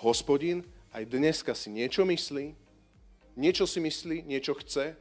[0.00, 2.56] hospodin aj dneska si niečo myslí,
[3.38, 4.98] niečo si myslí, niečo chce,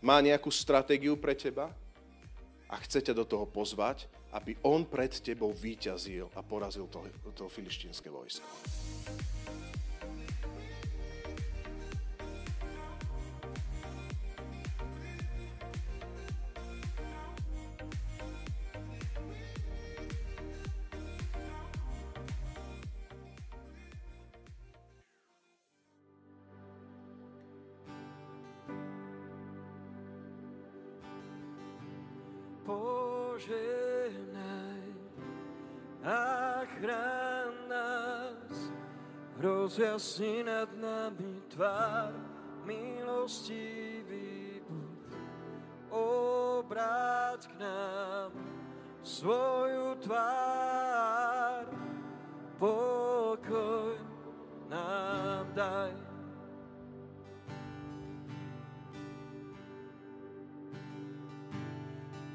[0.00, 1.74] má nejakú stratégiu pre teba
[2.70, 7.02] a chce ťa do toho pozvať, aby on pred tebou výťazil a porazil to,
[7.34, 8.46] to filištínske vojsko.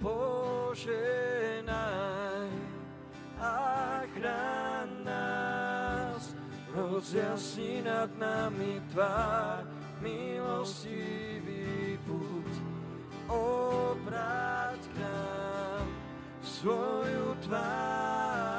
[0.03, 1.71] Poženaj
[3.39, 3.55] a
[4.11, 6.35] chrán nás.
[6.75, 9.63] Rozjasni nad nami tvár,
[10.03, 12.51] milostivý buď.
[13.31, 15.87] Obráť k nám
[16.43, 18.52] svoju tvár,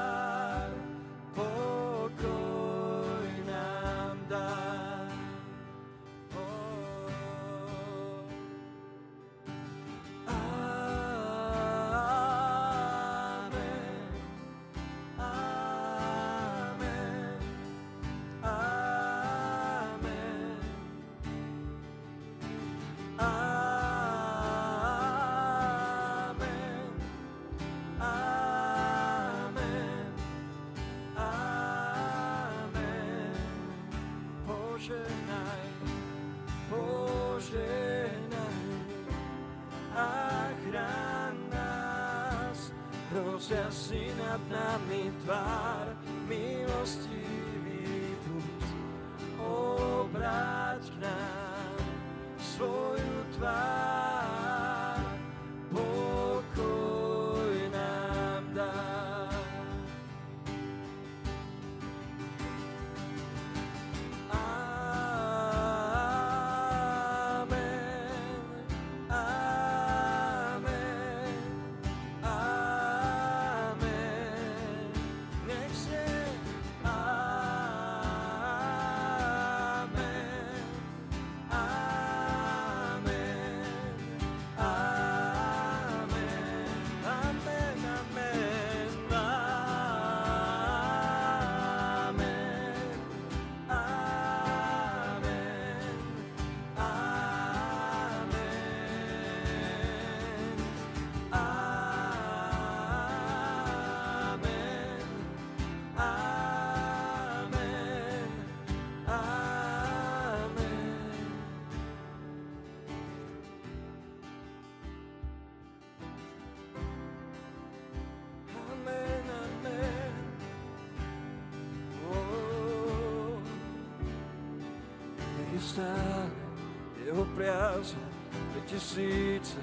[128.75, 129.59] tisíce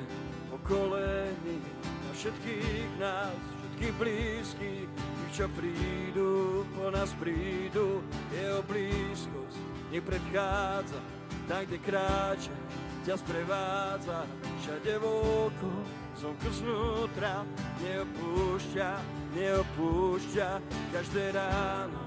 [0.50, 8.00] pokolení na všetkých nás, všetkých blízkych, tých, čo prídu, po nás prídu,
[8.32, 9.60] jeho blízkosť
[9.92, 11.00] nepredchádza,
[11.48, 12.56] tam, kde kráča,
[13.04, 14.24] ťa sprevádza,
[14.64, 15.68] všade vôko,
[16.16, 17.44] zvonku znútra,
[17.84, 18.90] neopúšťa,
[19.36, 20.48] neopúšťa,
[20.96, 22.00] každé ráno,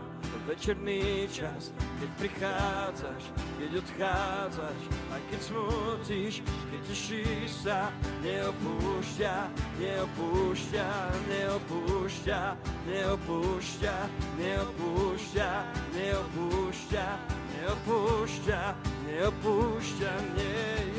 [0.49, 1.69] večerný čas,
[2.01, 3.23] keď prichádzaš,
[3.59, 4.81] keď odchádzaš,
[5.15, 7.91] aj keď smutíš, keď tešíš sa,
[8.23, 9.35] neopúšťa,
[9.79, 10.89] neopúšťa,
[11.31, 12.41] neopúšťa,
[12.89, 13.95] neopúšťa,
[14.39, 15.51] neopúšťa,
[15.95, 17.07] neopúšťa,
[17.55, 18.61] neopúšťa,
[19.07, 20.94] neopúšťa, nie je.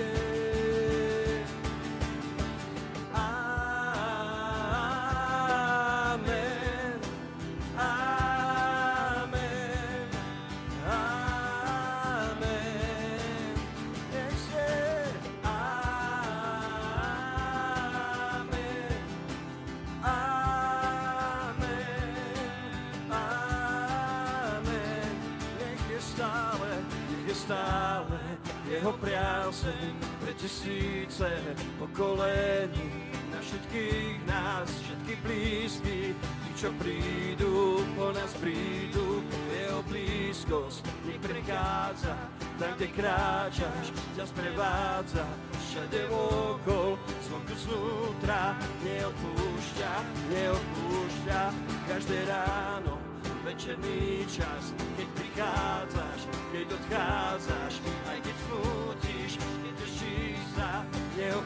[29.65, 31.29] Priazeň pre tisíce
[31.79, 41.17] pokolení na všetkých nás, všetkých blízkych, tí, čo prídu, po nás prídu, jeho blízkosť nech
[41.17, 42.13] prechádza,
[42.61, 45.25] tam, kde kráčaš, ťa sprevádza,
[45.57, 48.53] všade okol, zvonku znútra,
[48.85, 49.91] neopúšťa,
[50.29, 51.41] neopúšťa,
[51.89, 53.01] každé ráno,
[53.45, 56.21] večerný čas, keď prichádzaš,
[56.53, 57.73] keď odchádzaš,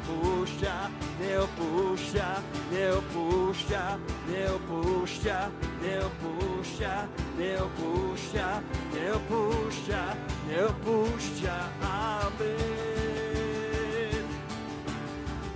[0.09, 0.89] puxa,
[1.19, 5.51] meu puxa, meu puxa, meu puxa,
[5.81, 7.07] meu puxa,
[7.37, 8.63] meu puxa,
[8.93, 10.17] meu puxa,
[10.47, 12.79] meu puxa, amém.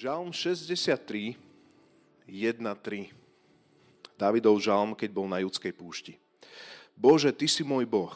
[0.02, 1.38] Žalm 63,
[2.26, 3.14] 1, 3.
[4.18, 6.18] Davidov žalm, keď bol na judskej púšti.
[6.98, 8.10] Bože, Ty si môj Boh.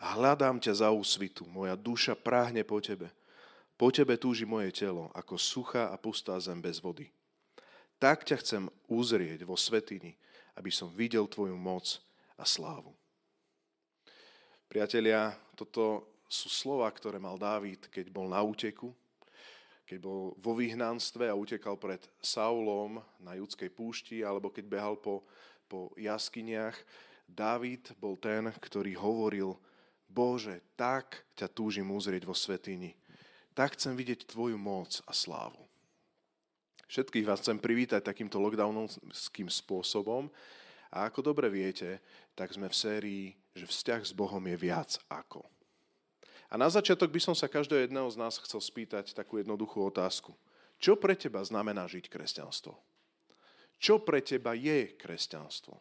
[0.00, 1.44] Hľadám ťa za úsvitu.
[1.44, 3.12] Moja duša práhne po Tebe.
[3.76, 7.12] Po Tebe túži moje telo, ako suchá a pustá zem bez vody.
[8.00, 10.16] Tak ťa chcem uzrieť vo svetini,
[10.56, 12.00] aby som videl Tvoju moc
[12.40, 12.96] a slávu.
[14.64, 18.96] Priatelia, toto sú slova, ktoré mal Dávid, keď bol na úteku,
[19.86, 25.26] keď bol vo vyhnanstve a utekal pred Saulom na judskej púšti, alebo keď behal po,
[25.66, 26.76] po jaskyniach,
[27.32, 29.56] Dávid bol ten, ktorý hovoril,
[30.04, 32.92] Bože, tak ťa túžim uzrieť vo svetini.
[33.56, 35.64] Tak chcem vidieť Tvoju moc a slávu.
[36.92, 40.28] Všetkých vás chcem privítať takýmto lockdownovským spôsobom.
[40.92, 42.04] A ako dobre viete,
[42.36, 43.24] tak sme v sérii,
[43.56, 45.40] že vzťah s Bohom je viac ako.
[46.52, 50.36] A na začiatok by som sa každého jedného z nás chcel spýtať takú jednoduchú otázku.
[50.76, 52.76] Čo pre teba znamená žiť kresťanstvo?
[53.80, 55.80] Čo pre teba je kresťanstvo?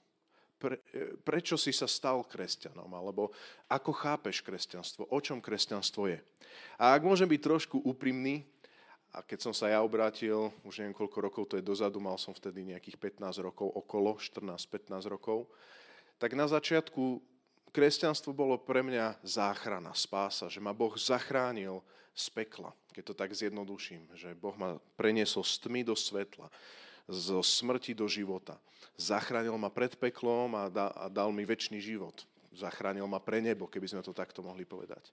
[0.55, 0.79] Pre,
[1.27, 2.87] prečo si sa stal kresťanom?
[2.87, 3.35] Alebo
[3.67, 5.11] ako chápeš kresťanstvo?
[5.11, 6.23] O čom kresťanstvo je?
[6.79, 8.47] A ak môžem byť trošku úprimný,
[9.11, 12.31] a keď som sa ja obrátil, už neviem koľko rokov to je dozadu, mal som
[12.31, 15.51] vtedy nejakých 15 rokov, okolo 14-15 rokov,
[16.15, 17.19] tak na začiatku
[17.71, 21.79] kresťanstvo bolo pre mňa záchrana, spása, že ma Boh zachránil
[22.11, 26.51] z pekla, keď to tak zjednoduším, že Boh ma preniesol z tmy do svetla,
[27.07, 28.59] zo smrti do života.
[28.99, 30.69] Zachránil ma pred peklom a,
[31.09, 32.27] dal mi väčší život.
[32.51, 35.11] Zachránil ma pre nebo, keby sme to takto mohli povedať.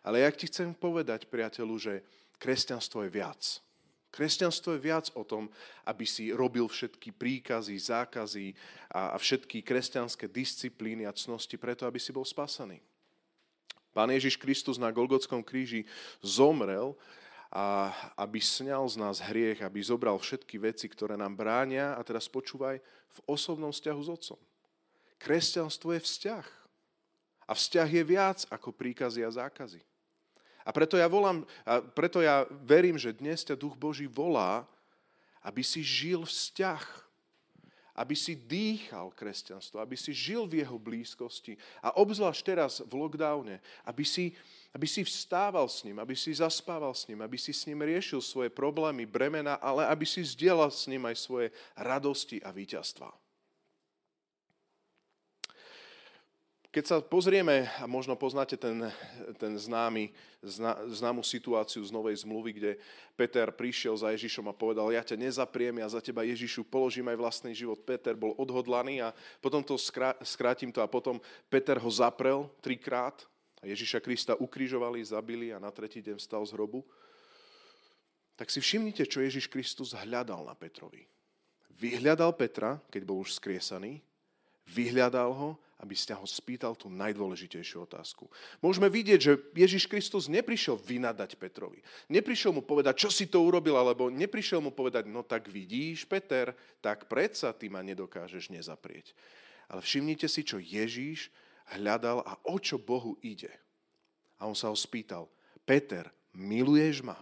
[0.00, 1.94] Ale ja ti chcem povedať, priateľu, že
[2.40, 3.60] kresťanstvo je viac.
[4.08, 5.52] Kresťanstvo je viac o tom,
[5.84, 8.56] aby si robil všetky príkazy, zákazy
[8.88, 12.80] a, všetky kresťanské disciplíny a cnosti preto, aby si bol spasaný.
[13.92, 15.84] Pán Ježiš Kristus na Golgotskom kríži
[16.24, 16.96] zomrel,
[17.48, 22.28] a aby sňal z nás hriech, aby zobral všetky veci, ktoré nám bránia a teraz
[22.28, 22.76] počúvaj
[23.08, 24.40] v osobnom vzťahu s Otcom.
[25.16, 26.46] Kresťanstvo je vzťah.
[27.48, 29.80] A vzťah je viac ako príkazy a zákazy.
[30.68, 34.68] A preto ja, volám, a preto ja verím, že dnes ťa Duch Boží volá,
[35.40, 37.08] aby si žil vzťah,
[37.96, 43.58] aby si dýchal kresťanstvo, aby si žil v jeho blízkosti a obzvlášť teraz v lockdowne,
[43.88, 44.36] aby si,
[44.76, 48.20] aby si vstával s ním, aby si zaspával s ním, aby si s ním riešil
[48.20, 53.08] svoje problémy, bremena, ale aby si zdieľal s ním aj svoje radosti a víťazstva.
[56.68, 58.92] Keď sa pozrieme, a možno poznáte ten,
[59.40, 60.12] ten známy,
[60.44, 62.72] zná, známu situáciu z Novej zmluvy, kde
[63.16, 67.16] Peter prišiel za Ježišom a povedal, ja ťa nezapriem, ja za teba Ježišu položím aj
[67.16, 67.80] vlastný život.
[67.88, 71.16] Peter bol odhodlaný a potom to skrá, skrátim to a potom
[71.48, 73.16] Peter ho zaprel trikrát
[73.58, 76.84] a Ježiša Krista ukrižovali, zabili a na tretí deň vstal z hrobu.
[78.36, 81.08] Tak si všimnite, čo Ježiš Kristus hľadal na Petrovi.
[81.80, 84.04] Vyhľadal Petra, keď bol už skriesaný,
[84.68, 88.26] vyhľadal ho aby ste ho spýtal tú najdôležitejšiu otázku.
[88.58, 91.78] Môžeme vidieť, že Ježiš Kristus neprišiel vynadať Petrovi.
[92.10, 96.50] Neprišiel mu povedať, čo si to urobil, alebo neprišiel mu povedať, no tak vidíš, Peter,
[96.82, 99.14] tak predsa ty ma nedokážeš nezaprieť.
[99.70, 101.30] Ale všimnite si, čo Ježíš
[101.78, 103.54] hľadal a o čo Bohu ide.
[104.42, 105.30] A on sa ho spýtal,
[105.62, 107.18] Peter, miluješ ma?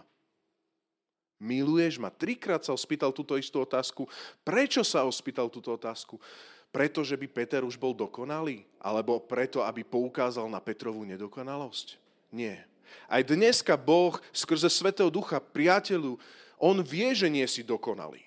[1.37, 2.09] Miluješ ma?
[2.09, 4.09] Trikrát sa ho spýtal túto istú otázku.
[4.41, 6.17] Prečo sa ho spýtal túto otázku?
[6.77, 8.61] Preto, že by Peter už bol dokonalý?
[8.77, 11.97] Alebo preto, aby poukázal na Petrovú nedokonalosť?
[12.29, 12.69] Nie.
[13.09, 16.21] Aj dneska Boh skrze Svetého Ducha, priateľu,
[16.61, 18.21] on vie, že nie si dokonalý.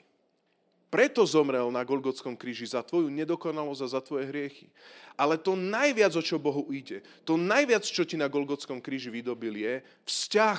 [0.90, 4.66] Preto zomrel na Golgotskom kríži za tvoju nedokonalosť a za tvoje hriechy.
[5.14, 9.62] Ale to najviac, o čo Bohu ide, to najviac, čo ti na Golgotskom kríži vydobil,
[9.62, 9.78] je
[10.10, 10.58] vzťah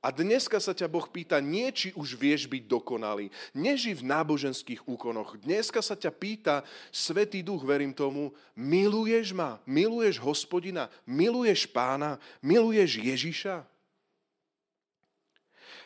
[0.00, 4.88] a dneska sa ťa Boh pýta, nie či už vieš byť dokonalý, neži v náboženských
[4.88, 5.36] úkonoch.
[5.44, 12.96] Dneska sa ťa pýta, Svetý Duch, verím tomu, miluješ ma, miluješ hospodina, miluješ pána, miluješ
[12.96, 13.60] Ježiša?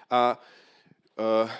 [0.07, 1.51] A uh,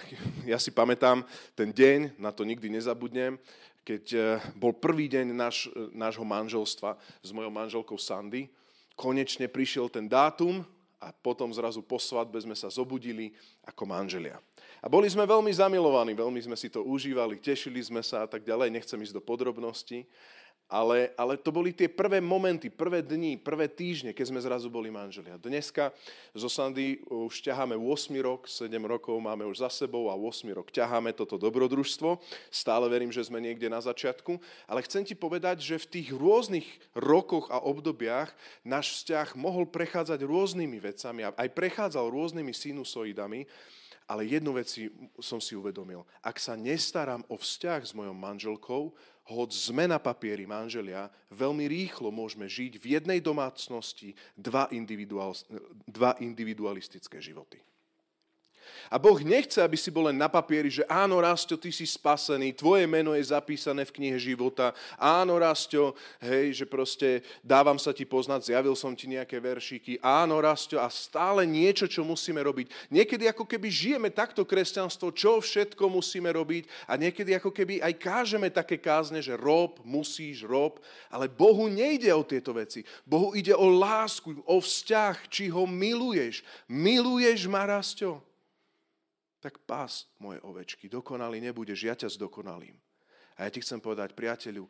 [0.47, 1.27] ja si pamätám
[1.59, 3.35] ten deň, na to nikdy nezabudnem,
[3.83, 4.23] keď uh,
[4.55, 8.47] bol prvý deň náš, nášho manželstva s mojou manželkou Sandy.
[8.95, 10.63] Konečne prišiel ten dátum,
[11.05, 13.37] a potom zrazu po svadbe sme sa zobudili
[13.69, 14.41] ako manželia.
[14.81, 18.41] A boli sme veľmi zamilovaní, veľmi sme si to užívali, tešili sme sa a tak
[18.45, 20.09] ďalej, nechcem ísť do podrobností,
[20.65, 24.89] ale, ale to boli tie prvé momenty, prvé dni, prvé týždne, keď sme zrazu boli
[24.89, 25.37] manželia.
[25.37, 25.93] Dneska
[26.33, 30.73] zo Sandy už ťaháme 8 rok, 7 rokov máme už za sebou a 8 rok
[30.73, 32.17] ťaháme toto dobrodružstvo.
[32.49, 36.67] Stále verím, že sme niekde na začiatku, ale chcem ti povedať, že v tých rôznych
[36.97, 38.33] rokoch a obdobiach
[38.65, 43.45] náš vzťah mohol prechádzať rôznymi vecami a aj prechádzal rôznymi sinusoidami,
[44.05, 44.69] ale jednu vec
[45.17, 46.05] som si uvedomil.
[46.21, 48.93] Ak sa nestaram o vzťah s mojou manželkou,
[49.25, 55.33] hoď sme na papieri manželia, veľmi rýchlo môžeme žiť v jednej domácnosti dva, individuál,
[55.89, 57.61] dva individualistické životy.
[58.91, 62.55] A Boh nechce, aby si bol len na papieri, že áno, Rasto, ty si spasený,
[62.55, 68.05] tvoje meno je zapísané v knihe života, áno, Rasto, hej, že proste dávam sa ti
[68.05, 72.93] poznať, zjavil som ti nejaké veršíky, áno, Rasto, a stále niečo, čo musíme robiť.
[72.93, 77.95] Niekedy ako keby žijeme takto kresťanstvo, čo všetko musíme robiť a niekedy ako keby aj
[77.99, 80.79] kážeme také kázne, že rob, musíš, rob,
[81.09, 82.85] ale Bohu nejde o tieto veci.
[83.07, 86.45] Bohu ide o lásku, o vzťah, či ho miluješ.
[86.69, 88.34] Miluješ ma, Rasto?
[89.45, 92.81] Tak pás moje ovečky, dokonalý nebudeš, ja ťa zdokonalím.
[93.37, 94.65] A ja ti chcem povedať, priateľu,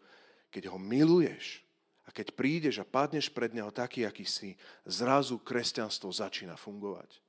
[0.51, 1.63] keď ho miluješ
[2.03, 7.23] a keď prídeš a padneš pred neho taký, aký si, zrazu kresťanstvo začína fungovať.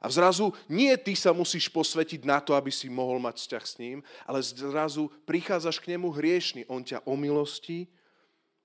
[0.00, 3.74] A zrazu nie ty sa musíš posvetiť na to, aby si mohol mať vzťah s
[3.78, 6.64] ním, ale zrazu prichádzaš k nemu hriešný.
[6.72, 7.86] On ťa omilostí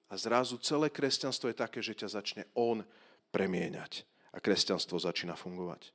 [0.07, 2.87] a zrazu celé kresťanstvo je také, že ťa začne on
[3.35, 4.07] premieňať.
[4.31, 5.91] A kresťanstvo začína fungovať.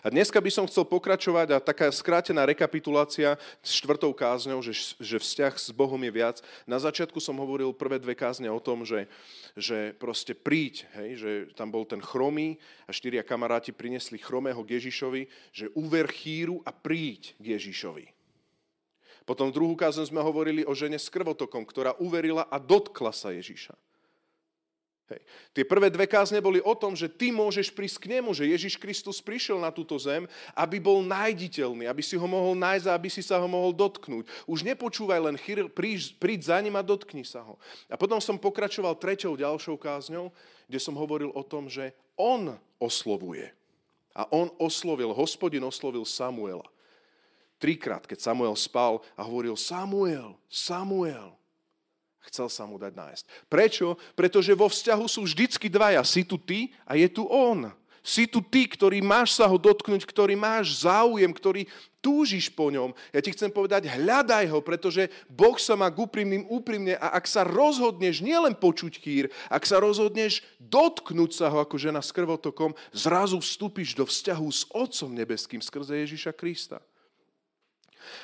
[0.00, 5.18] A dneska by som chcel pokračovať a taká skrátená rekapitulácia s štvrtou kázňou, že, že
[5.18, 6.36] vzťah s Bohom je viac.
[6.62, 9.10] Na začiatku som hovoril prvé dve kázne o tom, že,
[9.58, 14.78] že proste príď, hej, že tam bol ten chromý a štyria kamaráti prinesli chromého k
[14.78, 18.06] Ježišovi, že uver chýru a príď k Ježišovi.
[19.26, 23.32] Potom v druhú kázne sme hovorili o žene s krvotokom, ktorá uverila a dotkla sa
[23.32, 23.74] Ježiša.
[25.04, 25.20] Hej.
[25.52, 28.80] Tie prvé dve kázne boli o tom, že ty môžeš prísť k nemu, že Ježiš
[28.80, 30.24] Kristus prišiel na túto zem,
[30.56, 34.24] aby bol nájditeľný, aby si ho mohol nájsť a aby si sa ho mohol dotknúť.
[34.48, 37.60] Už nepočúvaj len chýr, príď, príď za ním a dotkni sa ho.
[37.92, 40.32] A potom som pokračoval treťou ďalšou kázňou,
[40.72, 43.52] kde som hovoril o tom, že on oslovuje.
[44.16, 46.64] A on oslovil, hospodin oslovil Samuela.
[47.60, 51.36] Trikrát, keď Samuel spal a hovoril Samuel, Samuel.
[52.24, 53.24] Chcel sa mu dať nájsť.
[53.52, 54.00] Prečo?
[54.16, 56.00] Pretože vo vzťahu sú vždycky dvaja.
[56.02, 57.68] Si tu ty a je tu on.
[58.04, 61.64] Si tu ty, ktorý máš sa ho dotknúť, ktorý máš záujem, ktorý
[62.04, 62.92] túžiš po ňom.
[63.16, 67.24] Ja ti chcem povedať, hľadaj ho, pretože Boh sa má k úprimným úprimne a ak
[67.24, 72.76] sa rozhodneš nielen počuť chýr, ak sa rozhodneš dotknúť sa ho ako žena s krvotokom,
[72.92, 76.84] zrazu vstúpiš do vzťahu s Otcom nebeským skrze Ježiša Krista.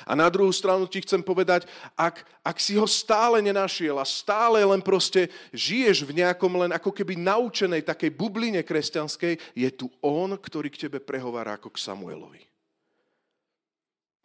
[0.05, 4.61] A na druhú stranu ti chcem povedať, ak, ak si ho stále nenašiel a stále
[4.61, 10.37] len proste žiješ v nejakom len ako keby naučenej takej bubline kresťanskej, je tu on,
[10.37, 12.43] ktorý k tebe prehovára ako k Samuelovi.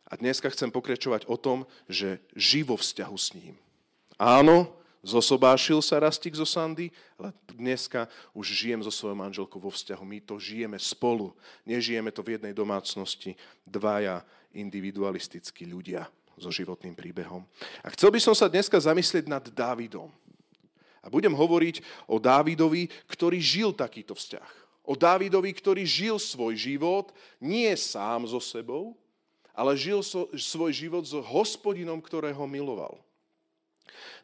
[0.06, 3.58] A dneska chcem pokračovať o tom, že živo vzťahu s ním.
[4.14, 4.70] Áno,
[5.02, 10.02] zosobášil sa Rastik zo Sandy, ale dneska už žijem so svojou manželkou vo vzťahu.
[10.06, 11.34] My to žijeme spolu.
[11.66, 13.34] Nežijeme to v jednej domácnosti.
[13.66, 14.22] Dvaja
[14.56, 17.44] individualistickí ľudia so životným príbehom.
[17.80, 20.12] A chcel by som sa dneska zamyslieť nad Dávidom.
[21.00, 24.66] A budem hovoriť o Dávidovi, ktorý žil takýto vzťah.
[24.86, 28.98] O Dávidovi, ktorý žil svoj život nie sám so sebou,
[29.56, 33.00] ale žil so, svoj život s hospodinom, ktorého miloval.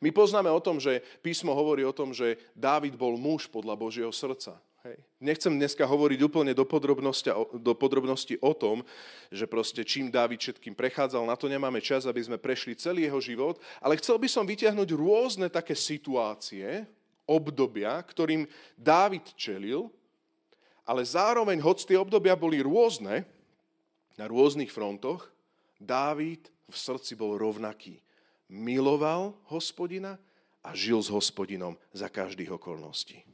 [0.03, 4.13] My poznáme o tom, že písmo hovorí o tom, že Dávid bol muž podľa Božieho
[4.13, 4.59] srdca.
[4.83, 4.99] Hej.
[5.23, 8.83] Nechcem dneska hovoriť úplne do podrobnosti, o tom,
[9.31, 13.23] že proste čím Dávid všetkým prechádzal, na to nemáme čas, aby sme prešli celý jeho
[13.23, 16.83] život, ale chcel by som vytiahnuť rôzne také situácie,
[17.23, 18.43] obdobia, ktorým
[18.75, 19.87] Dávid čelil,
[20.83, 23.23] ale zároveň, hoď tie obdobia boli rôzne,
[24.19, 25.31] na rôznych frontoch,
[25.79, 28.03] Dávid v srdci bol rovnaký.
[28.51, 30.19] Miloval hospodina
[30.59, 33.32] a žil s hospodinom za každých okolností.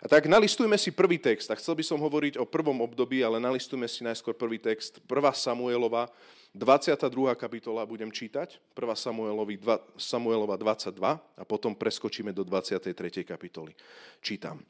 [0.00, 1.50] A tak nalistujme si prvý text.
[1.50, 5.02] A chcel by som hovoriť o prvom období, ale nalistujme si najskôr prvý text.
[5.04, 5.10] 1.
[5.36, 6.08] Samuelova,
[6.52, 7.06] 22.
[7.38, 8.58] kapitola budem čítať.
[8.74, 8.80] 1.
[8.98, 9.60] Samuelovi,
[9.94, 12.94] Samuelova 22 a potom preskočíme do 23.
[13.22, 13.72] kapitoly.
[14.18, 14.62] Čítam.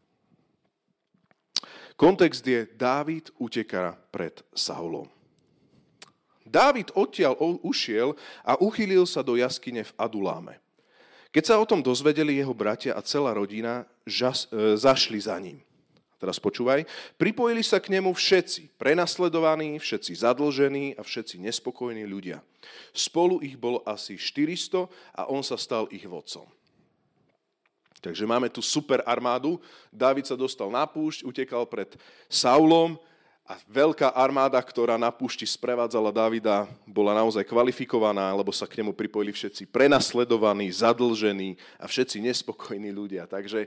[1.96, 5.08] Kontext je, Dávid uteká pred Saulom.
[6.50, 10.58] Dávid odtiaľ ušiel a uchylil sa do jaskyne v Aduláme.
[11.30, 15.62] Keď sa o tom dozvedeli jeho bratia a celá rodina, žas, e, zašli za ním.
[16.20, 16.84] Teraz počúvaj.
[17.16, 22.44] Pripojili sa k nemu všetci, prenasledovaní, všetci zadlžení a všetci nespokojní ľudia.
[22.92, 24.84] Spolu ich bolo asi 400
[25.16, 26.44] a on sa stal ich vodcom.
[28.04, 29.60] Takže máme tu super armádu.
[29.88, 31.96] Dávid sa dostal na púšť, utekal pred
[32.28, 33.00] Saulom
[33.46, 38.94] a veľká armáda, ktorá na púšti sprevádzala Davida, bola naozaj kvalifikovaná, lebo sa k nemu
[38.94, 43.26] pripojili všetci prenasledovaní, zadlžení a všetci nespokojní ľudia.
[43.26, 43.66] Takže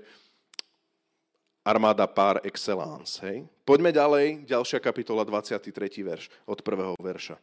[1.68, 3.20] armáda par excellence.
[3.24, 3.44] Hej?
[3.68, 5.68] Poďme ďalej, ďalšia kapitola, 23.
[6.04, 7.36] verš, od prvého verša.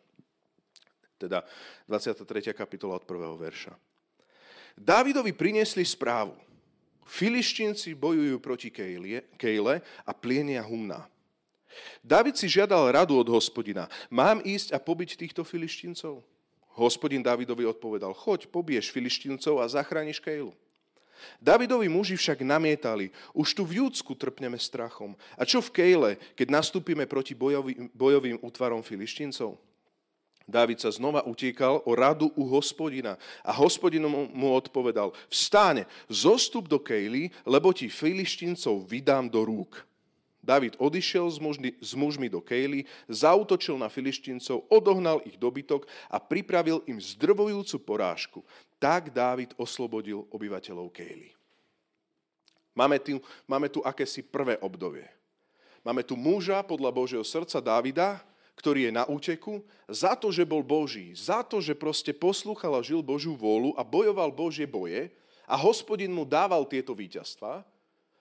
[1.20, 1.44] Teda
[1.84, 2.24] 23.
[2.56, 3.76] kapitola od prvého verša.
[4.80, 6.32] Dávidovi priniesli správu.
[7.04, 11.04] Filištinci bojujú proti Kejle a plienia humná.
[12.02, 13.86] David si žiadal radu od hospodina.
[14.10, 16.22] Mám ísť a pobiť týchto filištíncov?
[16.78, 20.54] Hospodin Davidovi odpovedal, choď, pobiješ filištíncov a zachrániš Kejlu.
[21.36, 25.12] Davidovi muži však namietali, už tu v Júdsku trpneme strachom.
[25.36, 29.60] A čo v Kejle, keď nastúpime proti bojovým, bojovým útvarom filištíncov?
[30.50, 33.14] Dávid sa znova utiekal o radu u hospodina
[33.46, 39.89] a hospodin mu odpovedal, vstáne, zostup do Kejly, lebo ti filištíncov vydám do rúk.
[40.40, 41.28] David odišiel
[41.80, 48.40] s mužmi, do Kejly, zautočil na filištíncov, odohnal ich dobytok a pripravil im zdrvojúcu porážku.
[48.80, 51.36] Tak Dávid oslobodil obyvateľov Kejly.
[52.72, 55.04] Máme tu, máme tu akési prvé obdobie.
[55.84, 58.20] Máme tu muža podľa Božieho srdca Dávida,
[58.56, 62.84] ktorý je na úteku, za to, že bol Boží, za to, že proste poslúchal a
[62.84, 65.08] žil Božiu vôľu a bojoval Božie boje
[65.48, 67.64] a hospodin mu dával tieto víťazstva,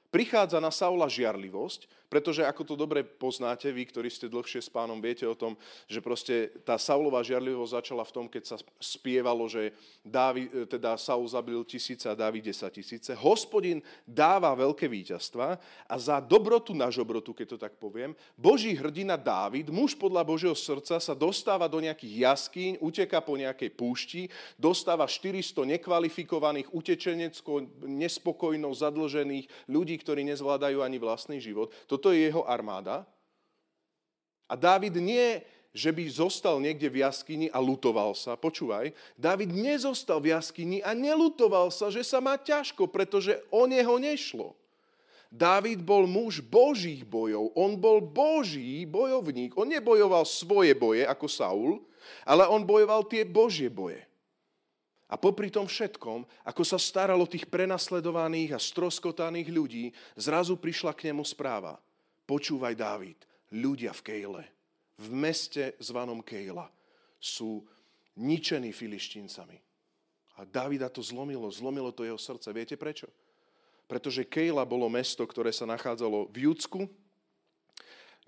[0.08, 4.98] prichádza na Saula žiarlivosť pretože ako to dobre poznáte, vy, ktorí ste dlhšie s pánom,
[4.98, 5.54] viete o tom,
[5.86, 11.30] že proste tá Saulová žiarlivosť začala v tom, keď sa spievalo, že Dávid, teda Saul
[11.30, 13.12] zabil tisíce a Dávid 10 tisíce.
[13.14, 19.14] Hospodin dáva veľké víťazstva a za dobrotu na žobrotu, keď to tak poviem, Boží hrdina
[19.14, 24.22] Dávid, muž podľa Božieho srdca, sa dostáva do nejakých jaskýň, uteká po nejakej púšti,
[24.58, 31.70] dostáva 400 nekvalifikovaných, utečenecko, nespokojnou, zadlžených ľudí, ktorí nezvládajú ani vlastný život.
[31.86, 33.04] To toto je jeho armáda.
[34.48, 35.44] A Dávid nie,
[35.76, 38.40] že by zostal niekde v jaskyni a lutoval sa.
[38.40, 44.00] Počúvaj, Dávid nezostal v jaskyni a nelutoval sa, že sa má ťažko, pretože o neho
[44.00, 44.56] nešlo.
[45.30, 47.54] Dávid bol muž božích bojov.
[47.54, 49.54] On bol boží bojovník.
[49.54, 51.84] On nebojoval svoje boje ako Saul,
[52.26, 54.02] ale on bojoval tie božie boje.
[55.10, 59.86] A popri tom všetkom, ako sa staralo tých prenasledovaných a stroskotaných ľudí,
[60.18, 61.78] zrazu prišla k nemu správa.
[62.30, 63.18] Počúvaj, Dávid,
[63.50, 64.46] ľudia v Kejle,
[65.02, 66.70] v meste zvanom Kejla,
[67.18, 67.66] sú
[68.14, 69.58] ničení filištíncami.
[70.38, 72.54] A Davida to zlomilo, zlomilo to jeho srdce.
[72.54, 73.10] Viete prečo?
[73.90, 76.86] Pretože Kejla bolo mesto, ktoré sa nachádzalo v Judsku.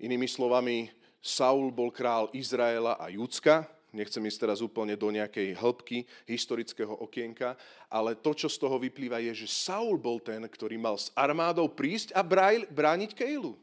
[0.02, 0.90] Inými slovami,
[1.22, 3.70] Saul bol král Izraela a Judska.
[3.94, 7.54] nechcem ísť teraz úplne do nejakej hĺbky historického okienka,
[7.86, 11.70] ale to, čo z toho vyplýva, je, že Saul bol ten, ktorý mal s armádou
[11.70, 12.26] prísť a
[12.66, 13.54] brániť Kejlu.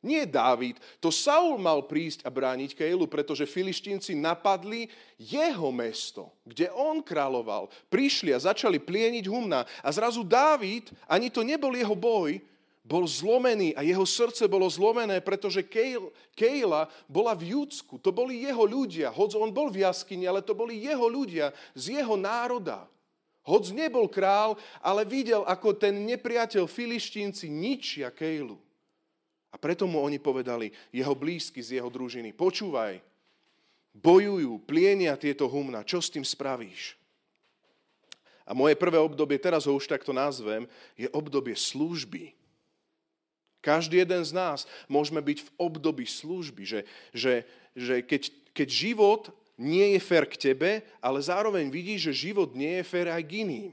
[0.00, 4.88] Nie Dávid, to Saul mal prísť a brániť Kejlu, pretože filištínci napadli
[5.20, 7.68] jeho mesto, kde on kráľoval.
[7.92, 12.40] Prišli a začali plieniť humna a zrazu Dávid, ani to nebol jeho boj,
[12.80, 15.60] bol zlomený a jeho srdce bolo zlomené, pretože
[16.32, 18.00] Kejla bola v Júdsku.
[18.00, 19.12] To boli jeho ľudia.
[19.12, 22.88] Hoď on bol v jaskyni, ale to boli jeho ľudia z jeho národa.
[23.44, 28.56] Hoď nebol král, ale videl, ako ten nepriateľ filištínci ničia Kejlu.
[29.50, 33.02] A preto mu oni povedali, jeho blízky z jeho družiny, počúvaj,
[33.90, 36.94] bojujú, plienia tieto humna, čo s tým spravíš?
[38.46, 40.66] A moje prvé obdobie, teraz ho už takto nazvem,
[40.98, 42.34] je obdobie služby.
[43.60, 46.80] Každý jeden z nás môžeme byť v období služby, že,
[47.12, 47.44] že,
[47.76, 48.22] že keď,
[48.56, 49.22] keď život
[49.60, 53.44] nie je fér k tebe, ale zároveň vidíš, že život nie je fér aj k
[53.44, 53.72] iným.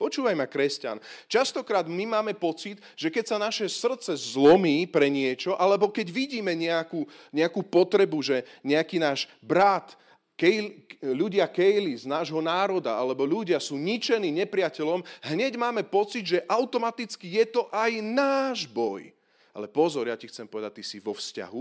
[0.00, 0.96] Počúvaj ma, kresťan.
[1.28, 6.56] Častokrát my máme pocit, že keď sa naše srdce zlomí pre niečo, alebo keď vidíme
[6.56, 10.00] nejakú, nejakú potrebu, že nejaký náš brat,
[10.40, 10.72] Kejl,
[11.04, 15.04] ľudia Kejli z nášho národa, alebo ľudia sú ničení nepriateľom,
[15.36, 19.12] hneď máme pocit, že automaticky je to aj náš boj.
[19.52, 21.60] Ale pozor, ja ti chcem povedať, ty si vo vzťahu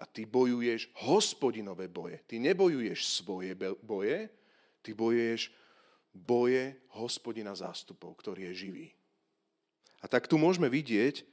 [0.00, 2.24] a ty bojuješ hospodinové boje.
[2.24, 3.52] Ty nebojuješ svoje
[3.84, 4.32] boje,
[4.80, 5.52] ty bojuješ
[6.14, 8.86] boje hospodina zástupov, ktorý je živý.
[9.98, 11.26] A tak tu môžeme vidieť,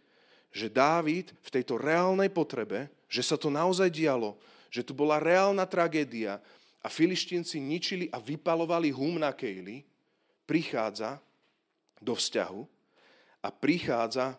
[0.52, 4.36] že Dávid v tejto reálnej potrebe, že sa to naozaj dialo,
[4.68, 6.42] že tu bola reálna tragédia
[6.82, 9.86] a filištinci ničili a vypalovali hum na Kejli,
[10.50, 11.22] prichádza
[12.02, 12.62] do vzťahu
[13.46, 14.36] a prichádza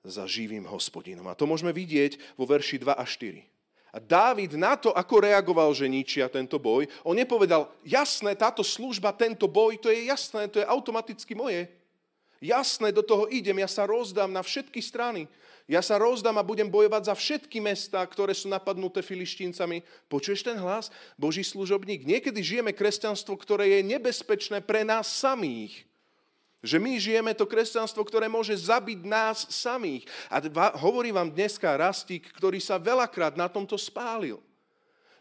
[0.00, 1.26] za živým hospodinom.
[1.28, 3.44] A to môžeme vidieť vo verši 2 a 4.
[3.90, 9.10] A Dávid na to, ako reagoval, že ničia tento boj, on nepovedal, jasné, táto služba,
[9.10, 11.66] tento boj, to je jasné, to je automaticky moje.
[12.40, 15.28] Jasné, do toho idem, ja sa rozdám na všetky strany.
[15.70, 19.86] Ja sa rozdám a budem bojovať za všetky mesta, ktoré sú napadnuté filištíncami.
[20.10, 20.90] Počuješ ten hlas?
[21.14, 22.02] Boží služobník.
[22.02, 25.89] Niekedy žijeme kresťanstvo, ktoré je nebezpečné pre nás samých.
[26.60, 30.04] Že my žijeme to kresťanstvo, ktoré môže zabiť nás samých.
[30.28, 30.44] A
[30.76, 34.36] hovorí vám dneska Rastík, ktorý sa veľakrát na tomto spálil.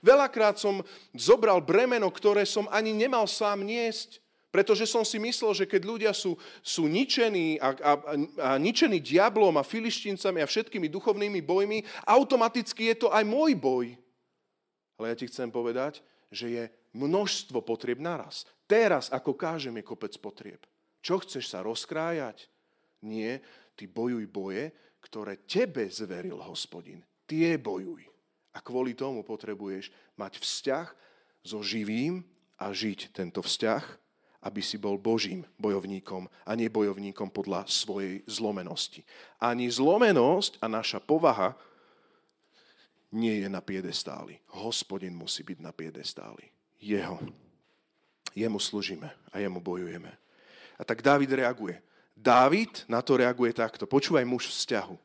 [0.04, 0.84] Veľakrát som
[1.16, 6.12] zobral bremeno, ktoré som ani nemal sám niesť, pretože som si myslel, že keď ľudia
[6.16, 6.34] sú,
[6.66, 7.92] sú ničení a, a,
[8.40, 13.94] a ničení diablom a filištíncami a všetkými duchovnými bojmi, automaticky je to aj môj boj.
[14.98, 16.02] Ale ja ti chcem povedať,
[16.34, 16.64] že je
[16.98, 18.50] množstvo potrieb naraz.
[18.66, 20.62] Teraz, ako kážem, je kopec potrieb.
[21.00, 22.48] Čo chceš sa rozkrájať?
[23.06, 23.40] Nie,
[23.80, 27.00] ty bojuj boje, ktoré tebe zveril hospodin.
[27.24, 28.04] Tie bojuj.
[28.52, 30.88] A kvôli tomu potrebuješ mať vzťah
[31.46, 32.26] so živým
[32.60, 33.84] a žiť tento vzťah,
[34.40, 39.04] aby si bol Božím bojovníkom a nie bojovníkom podľa svojej zlomenosti.
[39.40, 41.56] Ani zlomenosť a naša povaha
[43.12, 44.40] nie je na piedestáli.
[44.60, 46.46] Hospodin musí byť na piedestáli.
[46.80, 47.20] Jeho.
[48.32, 50.14] Jemu slúžime a jemu bojujeme.
[50.80, 51.84] A tak Dávid reaguje.
[52.16, 53.84] Dávid na to reaguje takto.
[53.84, 54.96] Počúvaj muž vzťahu.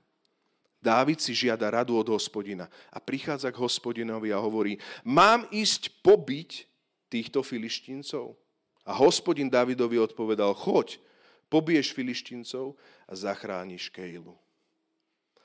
[0.84, 6.68] Dávid si žiada radu od hospodina a prichádza k hospodinovi a hovorí, mám ísť pobiť
[7.08, 8.36] týchto filištíncov?
[8.84, 11.00] A hospodin Davidovi odpovedal, choď,
[11.48, 12.76] pobiješ filištíncov
[13.08, 14.36] a zachrániš Kejlu.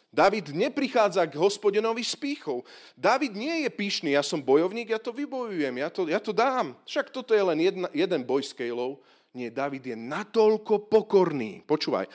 [0.09, 2.65] David neprichádza k hospodinovi s pýchou.
[2.97, 6.73] David nie je píšný, ja som bojovník, ja to vybojujem, ja to, ja to dám.
[6.83, 8.97] Však toto je len jedna, jeden boj s Kejlou.
[9.39, 11.63] Nie, David je natoľko pokorný.
[11.63, 12.11] Počúvaj,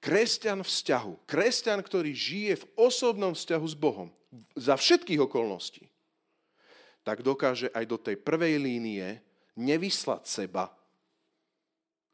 [0.00, 4.08] kresťan vzťahu, kresťan, ktorý žije v osobnom vzťahu s Bohom,
[4.56, 5.84] za všetkých okolností,
[7.04, 9.20] tak dokáže aj do tej prvej línie
[9.60, 10.72] nevyslať seba,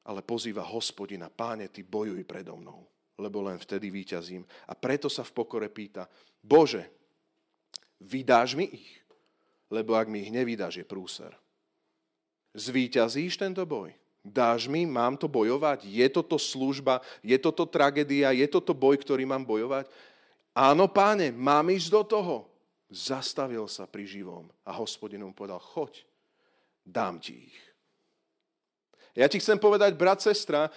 [0.02, 2.82] ale pozýva hospodina, páne, ty bojuj predo mnou,
[3.14, 4.42] lebo len vtedy výťazím.
[4.66, 6.10] A preto sa v pokore pýta,
[6.42, 6.90] Bože,
[8.02, 8.90] vydáš mi ich?
[9.70, 11.30] Lebo ak mi ich nevydáš, je prúser.
[12.56, 13.92] Zvíťazíš tento boj?
[14.24, 15.86] Dáš mi, mám to bojovať?
[15.86, 17.00] Je toto služba?
[17.22, 18.34] Je toto tragédia?
[18.34, 19.88] Je toto boj, ktorý mám bojovať?
[20.52, 22.36] Áno, páne, mám ísť do toho.
[22.88, 26.02] Zastavil sa pri živom a hospodinom povedal, choď,
[26.82, 27.58] dám ti ich.
[29.12, 30.72] Ja ti chcem povedať, brat, sestra,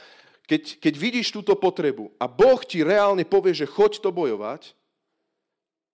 [0.50, 4.76] keď, keď vidíš túto potrebu a Boh ti reálne povie, že choď to bojovať,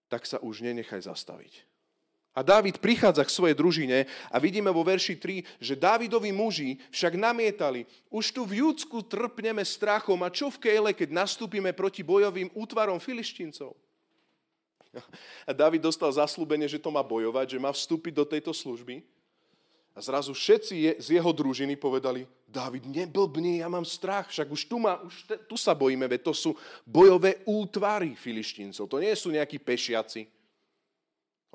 [0.07, 1.67] tak sa už nenechaj zastaviť.
[2.37, 7.17] A Dávid prichádza k svojej družine a vidíme vo verši 3, že Dávidovi muži však
[7.17, 12.53] namietali, už tu v Júdsku trpneme strachom a čo v Kejle, keď nastúpime proti bojovým
[12.53, 13.73] útvarom filištíncov?
[15.49, 19.01] A David dostal zaslúbenie, že to má bojovať, že má vstúpiť do tejto služby.
[19.97, 24.69] A zrazu všetci je, z jeho družiny povedali, David, neblbni, ja mám strach, však už
[24.69, 26.51] tu, ma, už te, tu sa bojíme, veď to sú
[26.85, 30.36] bojové útvary filištíncov, to nie sú nejakí pešiaci.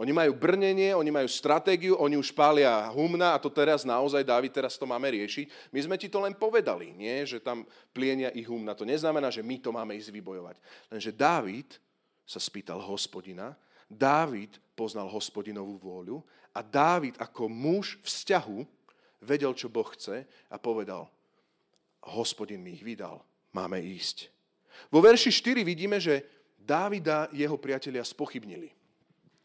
[0.01, 4.49] Oni majú brnenie, oni majú stratégiu, oni už pália humna a to teraz naozaj, Dávid,
[4.49, 5.69] teraz to máme riešiť.
[5.69, 7.29] My sme ti to len povedali, nie?
[7.29, 8.73] že tam plienia ich humna.
[8.73, 10.57] To neznamená, že my to máme ísť vybojovať.
[10.89, 11.77] Lenže Dávid
[12.25, 13.53] sa spýtal hospodina,
[13.85, 16.25] Dávid poznal hospodinovú vôľu
[16.57, 18.65] a Dávid ako muž vzťahu
[19.21, 21.05] vedel, čo Boh chce a povedal,
[22.17, 23.21] hospodin mi ich vydal,
[23.53, 24.33] máme ísť.
[24.89, 26.25] Vo verši 4 vidíme, že
[26.57, 28.82] Dávida jeho priatelia spochybnili.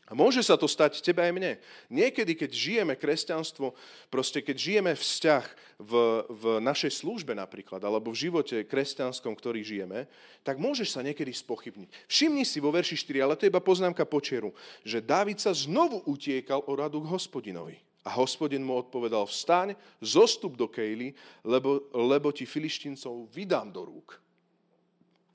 [0.08, 1.60] A môže sa to stať tebe aj mne.
[1.92, 3.76] Niekedy, keď žijeme kresťanstvo,
[4.08, 5.44] proste keď žijeme vzťah
[5.84, 5.92] v,
[6.32, 10.08] v našej službe napríklad, alebo v živote kresťanskom, ktorý žijeme,
[10.48, 11.92] tak môžeš sa niekedy spochybniť.
[12.08, 14.56] Všimni si vo verši 4, ale to je iba poznámka počieru,
[14.88, 17.76] že Dávid sa znovu utiekal o radu k hospodinovi.
[18.08, 21.12] A hospodin mu odpovedal, vstaň, zostup do Kejly,
[21.44, 24.16] lebo, lebo ti filištincov vydám do rúk.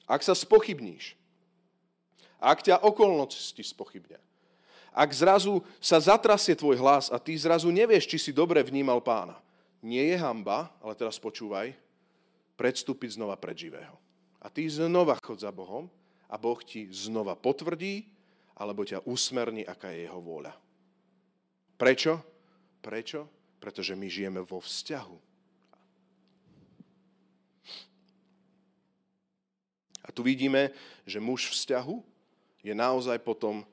[0.08, 1.12] Ak sa spochybníš,
[2.40, 4.16] ak ťa okolnosti spochybnia,
[4.92, 9.40] ak zrazu sa zatrasie tvoj hlas a ty zrazu nevieš, či si dobre vnímal pána,
[9.80, 11.72] nie je hamba, ale teraz počúvaj,
[12.60, 13.96] predstúpiť znova pred živého.
[14.38, 15.88] A ty znova chod za Bohom
[16.28, 18.04] a Boh ti znova potvrdí,
[18.52, 20.54] alebo ťa usmerní, aká je jeho vôľa.
[21.80, 22.20] Prečo?
[22.78, 23.26] Prečo?
[23.58, 25.16] Pretože my žijeme vo vzťahu.
[30.02, 30.74] A tu vidíme,
[31.06, 31.96] že muž vzťahu
[32.62, 33.66] je naozaj potom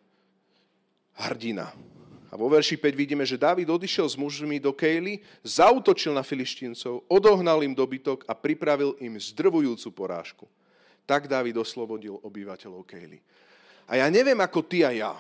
[1.20, 1.76] hrdina.
[2.30, 7.02] A vo verši 5 vidíme, že Dávid odišiel s mužmi do Kejly, zautočil na filištíncov,
[7.10, 10.46] odohnal im dobytok a pripravil im zdrvujúcu porážku.
[11.10, 13.18] Tak Dávid oslobodil obyvateľov Kejly.
[13.90, 15.18] A ja neviem ako ty a ja,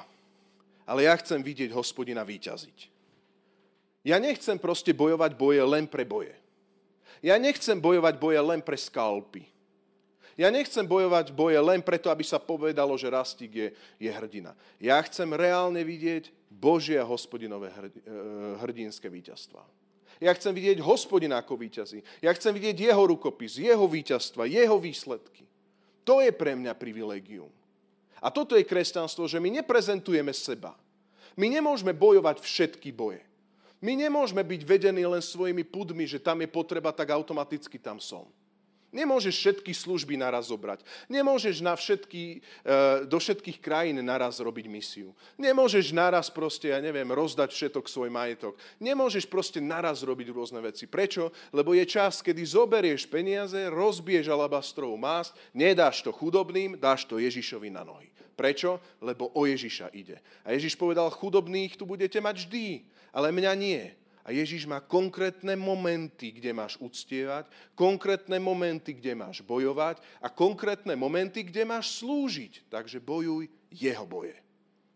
[0.85, 2.93] ale ja chcem vidieť hospodina výťaziť.
[4.05, 6.37] Ja nechcem proste bojovať boje len pre boje.
[7.25, 9.49] Ja nechcem bojovať boje len pre skalpy.
[10.39, 13.67] Ja nechcem bojovať boje len preto, aby sa povedalo, že Rastík je,
[13.99, 14.55] je hrdina.
[14.79, 17.91] Ja chcem reálne vidieť Božie a hospodinové e,
[18.63, 19.59] hrdinské víťazstva.
[20.23, 21.99] Ja chcem vidieť hospodina ako víťazí.
[22.23, 25.43] Ja chcem vidieť jeho rukopis, jeho víťazstva, jeho výsledky.
[26.07, 27.51] To je pre mňa privilegium.
[28.23, 30.71] A toto je kresťanstvo, že my neprezentujeme seba.
[31.35, 33.19] My nemôžeme bojovať všetky boje.
[33.83, 38.23] My nemôžeme byť vedení len svojimi pudmi, že tam je potreba, tak automaticky tam som.
[38.89, 40.81] Nemôžeš všetky služby naraz zobrať.
[41.13, 45.13] Nemôžeš na všetky, e, do všetkých krajín naraz robiť misiu.
[45.37, 48.57] Nemôžeš naraz proste, ja neviem, rozdať všetok svoj majetok.
[48.81, 50.89] Nemôžeš proste naraz robiť rôzne veci.
[50.89, 51.29] Prečo?
[51.53, 57.69] Lebo je čas, kedy zoberieš peniaze, rozbiješ alabastrovú mást, nedáš to chudobným, dáš to Ježišovi
[57.69, 58.09] na nohy.
[58.33, 58.81] Prečo?
[59.05, 60.17] Lebo o Ježiša ide.
[60.41, 62.81] A Ježiš povedal, chudobných tu budete mať vždy,
[63.13, 63.98] ale mňa nie.
[64.29, 70.93] A Ježiš má konkrétne momenty, kde máš uctievať, konkrétne momenty, kde máš bojovať a konkrétne
[70.93, 72.69] momenty, kde máš slúžiť.
[72.69, 74.37] Takže bojuj jeho boje.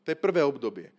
[0.05, 0.93] To je prvé obdobie.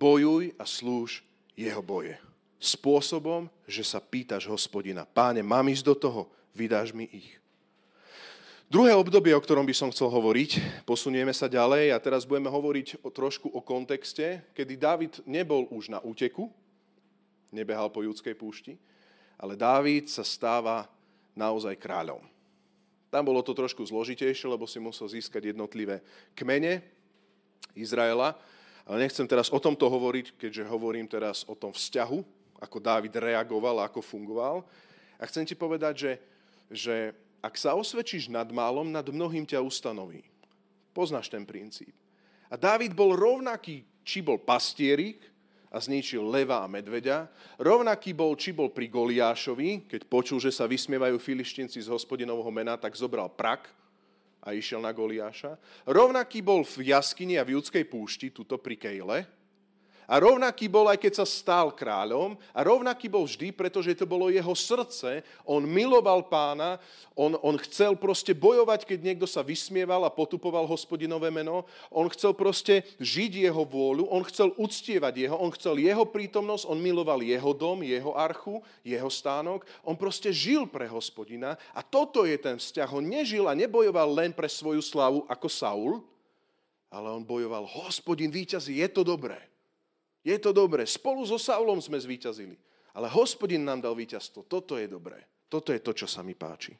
[0.00, 1.20] Bojuj a slúž
[1.52, 2.16] jeho boje.
[2.56, 6.20] Spôsobom, že sa pýtaš hospodina, páne, mám ísť do toho,
[6.56, 7.36] vydáš mi ich.
[8.72, 13.04] Druhé obdobie, o ktorom by som chcel hovoriť, posunieme sa ďalej a teraz budeme hovoriť
[13.04, 16.48] o, trošku o kontexte, kedy David nebol už na úteku,
[17.54, 18.74] nebehal po judskej púšti,
[19.38, 20.90] ale Dávid sa stáva
[21.38, 22.22] naozaj kráľom.
[23.14, 26.02] Tam bolo to trošku zložitejšie, lebo si musel získať jednotlivé
[26.34, 26.82] kmene
[27.78, 28.34] Izraela.
[28.84, 32.18] Ale nechcem teraz o tomto hovoriť, keďže hovorím teraz o tom vzťahu,
[32.58, 34.66] ako Dávid reagoval a ako fungoval.
[35.16, 36.12] A chcem ti povedať, že,
[36.68, 36.96] že
[37.38, 40.26] ak sa osvedčíš nad málom, nad mnohým ťa ustanoví.
[40.90, 41.94] Poznáš ten princíp.
[42.50, 45.22] A Dávid bol rovnaký, či bol pastierik,
[45.74, 47.26] a zničil leva a medveďa.
[47.58, 52.78] Rovnaký bol, či bol pri Goliášovi, keď počul, že sa vysmievajú filištinci z hospodinovho mena,
[52.78, 53.66] tak zobral prak
[54.38, 55.58] a išiel na Goliáša.
[55.82, 59.26] Rovnaký bol v jaskyni a v judskej púšti, tuto pri Kejle,
[60.04, 64.28] a rovnaký bol, aj keď sa stal kráľom, a rovnaký bol vždy, pretože to bolo
[64.28, 65.24] jeho srdce.
[65.48, 66.76] On miloval pána,
[67.14, 71.64] on, on chcel proste bojovať, keď niekto sa vysmieval a potupoval hospodinové meno.
[71.88, 76.78] On chcel proste žiť jeho vôľu, on chcel uctievať jeho, on chcel jeho prítomnosť, on
[76.82, 79.62] miloval jeho dom, jeho archu, jeho stánok.
[79.86, 82.90] On proste žil pre hospodina a toto je ten vzťah.
[82.92, 85.92] On nežil a nebojoval len pre svoju slavu ako Saul,
[86.90, 89.38] ale on bojoval, hospodin víťazí, je to dobré.
[90.24, 90.88] Je to dobré.
[90.88, 92.56] Spolu so Saulom sme zvíťazili.
[92.96, 94.48] Ale hospodin nám dal víťazstvo.
[94.48, 95.20] Toto je dobré.
[95.52, 96.72] Toto je to, čo sa mi páči.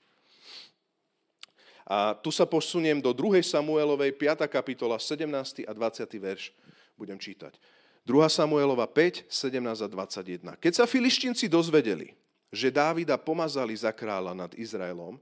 [1.85, 3.45] A tu sa posuniem do 2.
[3.45, 4.49] Samuelovej, 5.
[4.49, 5.69] kapitola, 17.
[5.69, 6.09] a 20.
[6.17, 6.57] verš.
[6.97, 7.61] Budem čítať.
[8.09, 8.15] 2.
[8.33, 10.57] Samuelova 5, 17 a 21.
[10.57, 12.17] Keď sa filištinci dozvedeli,
[12.49, 15.21] že Dávida pomazali za kráľa nad Izraelom,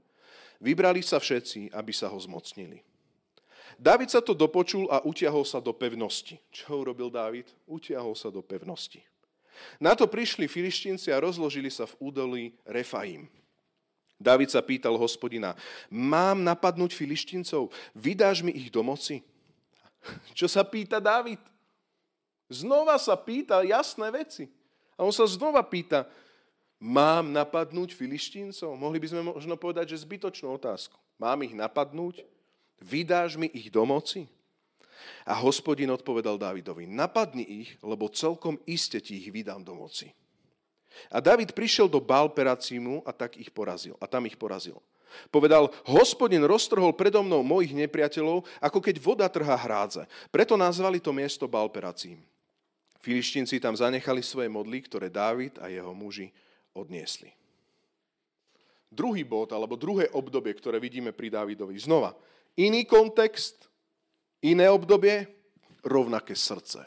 [0.63, 2.79] vybrali sa všetci, aby sa ho zmocnili.
[3.79, 6.37] Dávid sa to dopočul a utiahol sa do pevnosti.
[6.49, 7.49] Čo urobil Dávid?
[7.65, 9.01] Utiahol sa do pevnosti.
[9.77, 13.29] Na to prišli filištinci a rozložili sa v údolí Refaim.
[14.17, 15.53] David sa pýtal hospodina,
[15.91, 19.19] mám napadnúť filištincov, vydáš mi ich do moci?
[20.37, 21.41] Čo sa pýta David?
[22.47, 24.47] Znova sa pýta jasné veci.
[24.93, 26.05] A on sa znova pýta,
[26.83, 28.75] Mám napadnúť filištíncov?
[28.75, 30.99] Mohli by sme možno povedať, že zbytočnú otázku.
[31.15, 32.27] Mám ich napadnúť?
[32.83, 33.87] Vydáš mi ich do?
[35.23, 40.11] A hospodin odpovedal Dávidovi, napadni ich, lebo celkom iste ti ich vydám do moci.
[41.07, 43.95] A David prišiel do Balperacímu a tak ich porazil.
[44.03, 44.77] A tam ich porazil.
[45.29, 50.09] Povedal, hospodin roztrhol predo mnou mojich nepriateľov, ako keď voda trhá hrádze.
[50.33, 52.21] Preto nazvali to miesto Balperacím.
[53.03, 56.33] Filištinci tam zanechali svoje modly, ktoré Dávid a jeho muži
[56.73, 57.29] odniesli.
[58.93, 61.73] Druhý bod, alebo druhé obdobie, ktoré vidíme pri Dávidovi.
[61.81, 62.13] Znova,
[62.57, 63.69] iný kontext,
[64.43, 65.27] iné obdobie,
[65.83, 66.83] rovnaké srdce,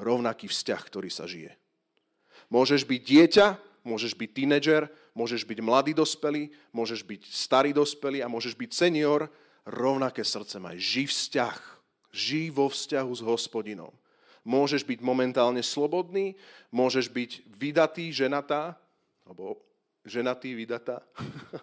[0.00, 1.52] rovnaký vzťah, ktorý sa žije.
[2.50, 3.46] Môžeš byť dieťa,
[3.86, 4.82] môžeš byť tínedžer,
[5.14, 9.30] môžeš byť mladý dospelý, môžeš byť starý dospelý a môžeš byť senior,
[9.68, 10.76] rovnaké srdce maj.
[10.80, 11.56] Žij vzťah.
[12.10, 13.94] Žij vo vzťahu s hospodinom.
[14.42, 16.34] Môžeš byť momentálne slobodný,
[16.72, 18.74] môžeš byť vydatý, ženatá,
[19.22, 19.60] alebo
[20.02, 21.04] ženatý, vydatá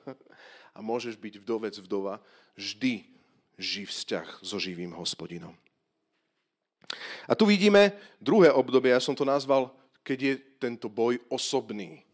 [0.78, 2.22] a môžeš byť vdovec, vdova,
[2.54, 3.17] vždy
[3.58, 5.54] živ vzťah so živým hospodinom.
[7.28, 7.92] A tu vidíme
[8.24, 9.76] druhé obdobie, ja som to nazval,
[10.08, 12.08] keď je tento boj osobný.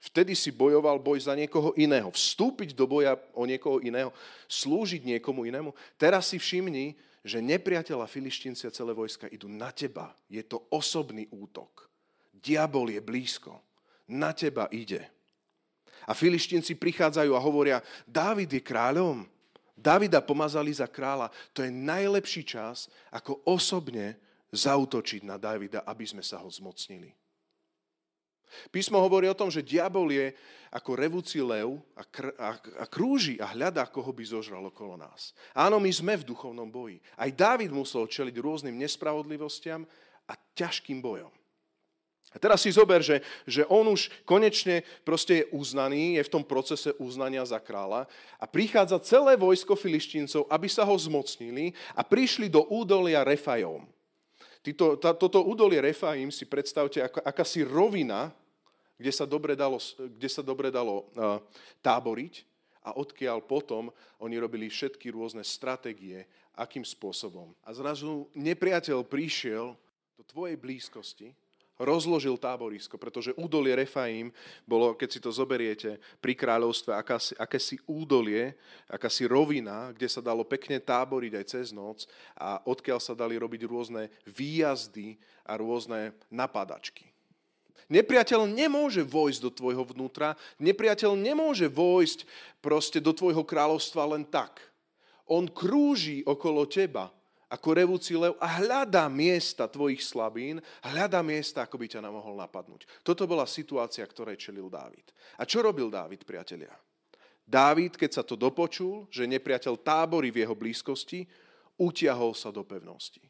[0.00, 2.08] Vtedy si bojoval boj za niekoho iného.
[2.14, 4.14] Vstúpiť do boja o niekoho iného,
[4.46, 5.74] slúžiť niekomu inému.
[5.98, 6.96] Teraz si všimni,
[7.26, 10.14] že nepriateľa filištinci a celé vojska idú na teba.
[10.30, 11.90] Je to osobný útok.
[12.30, 13.58] Diabol je blízko
[14.06, 15.02] na teba ide.
[16.06, 19.26] A filištinci prichádzajú a hovoria, Dávid je kráľom.
[19.76, 21.28] Davida pomazali za kráľa.
[21.52, 24.16] To je najlepší čas, ako osobne
[24.48, 27.12] zautočiť na Davida, aby sme sa ho zmocnili.
[28.72, 30.32] Písmo hovorí o tom, že diabol je
[30.72, 35.36] ako revúci lev a, kr- a, a krúži a hľadá, koho by zožral okolo nás.
[35.52, 37.02] Áno, my sme v duchovnom boji.
[37.18, 39.84] Aj Dávid musel čeliť rôznym nespravodlivostiam
[40.30, 41.30] a ťažkým bojom.
[42.36, 46.44] A teraz si zober, že, že on už konečne proste je uznaný, je v tom
[46.44, 48.04] procese uznania za kráľa
[48.36, 53.88] a prichádza celé vojsko filištíncov, aby sa ho zmocnili a prišli do údolia Refajom.
[54.60, 58.34] Tito, tá, toto údolie Refaim si predstavte ako akási rovina,
[59.00, 61.40] kde sa dobre dalo, kde sa dobre dalo uh,
[61.80, 62.44] táboriť
[62.84, 63.88] a odkiaľ potom
[64.20, 67.54] oni robili všetky rôzne stratégie, akým spôsobom.
[67.64, 69.72] A zrazu nepriateľ prišiel
[70.18, 71.30] do tvojej blízkosti
[71.76, 74.32] rozložil táborisko, pretože údolie Refaim
[74.64, 78.56] bolo, keď si to zoberiete, pri kráľovstve akási, akési údolie,
[78.88, 83.68] akási rovina, kde sa dalo pekne táboriť aj cez noc a odkiaľ sa dali robiť
[83.68, 87.12] rôzne výjazdy a rôzne napadačky.
[87.86, 92.26] Nepriateľ nemôže vojsť do tvojho vnútra, nepriateľ nemôže vojsť
[92.58, 94.58] proste do tvojho kráľovstva len tak.
[95.30, 97.14] On krúži okolo teba
[97.46, 102.90] ako revúci lev a hľadá miesta tvojich slabín, hľadá miesta, ako by ťa mohol napadnúť.
[103.06, 105.06] Toto bola situácia, ktorej čelil Dávid.
[105.38, 106.74] A čo robil Dávid, priatelia?
[107.46, 111.30] Dávid, keď sa to dopočul, že nepriateľ tábory v jeho blízkosti,
[111.78, 113.22] utiahol sa do pevnosti.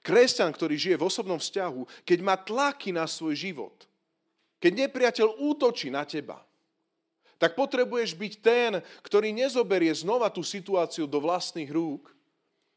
[0.00, 3.84] Kresťan, ktorý žije v osobnom vzťahu, keď má tlaky na svoj život,
[4.62, 6.40] keď nepriateľ útočí na teba,
[7.40, 12.12] tak potrebuješ byť ten, ktorý nezoberie znova tú situáciu do vlastných rúk,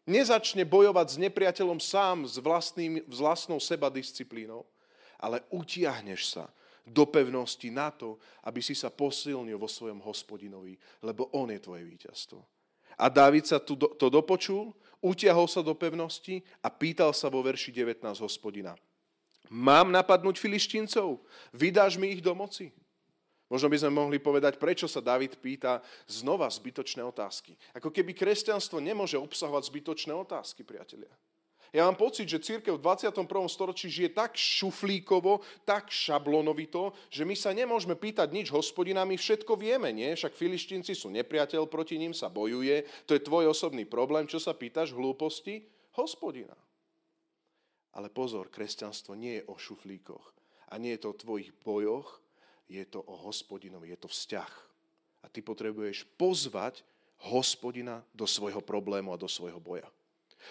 [0.04, 4.68] Nezačne bojovať s nepriateľom sám, s, vlastným, s vlastnou sebadisciplínou,
[5.16, 6.51] ale utiahneš sa
[6.84, 11.88] do pevnosti na to, aby si sa posilnil vo svojom hospodinovi, lebo on je tvoje
[11.88, 12.43] víťazstvo.
[12.99, 18.04] A Dávid sa to dopočul, utiahol sa do pevnosti a pýtal sa vo verši 19
[18.20, 18.76] hospodina.
[19.47, 21.24] Mám napadnúť filištíncov?
[21.56, 22.76] Vydáš mi ich do moci?
[23.54, 27.54] Možno by sme mohli povedať, prečo sa David pýta znova zbytočné otázky.
[27.78, 31.14] Ako keby kresťanstvo nemôže obsahovať zbytočné otázky, priatelia.
[31.70, 33.30] Ja mám pocit, že církev v 21.
[33.45, 39.54] storočí žije tak šuflíkovo, tak šablonovito, že my sa nemôžeme pýtať nič hospodina, my všetko
[39.54, 40.18] vieme, nie?
[40.18, 44.58] Však filištinci sú nepriateľ, proti ním sa bojuje, to je tvoj osobný problém, čo sa
[44.58, 45.66] pýtaš hlúposti?
[45.93, 46.58] Hospodina.
[47.93, 50.26] Ale pozor, kresťanstvo nie je o šuflíkoch
[50.74, 52.22] a nie je to o tvojich bojoch,
[52.68, 54.51] je to o hospodinovi, je to vzťah.
[55.24, 56.84] A ty potrebuješ pozvať
[57.32, 59.88] hospodina do svojho problému a do svojho boja?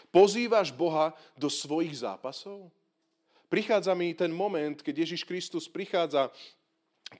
[0.09, 2.73] Pozývaš Boha do svojich zápasov?
[3.53, 6.33] Prichádza mi ten moment, keď Ježiš Kristus prichádza,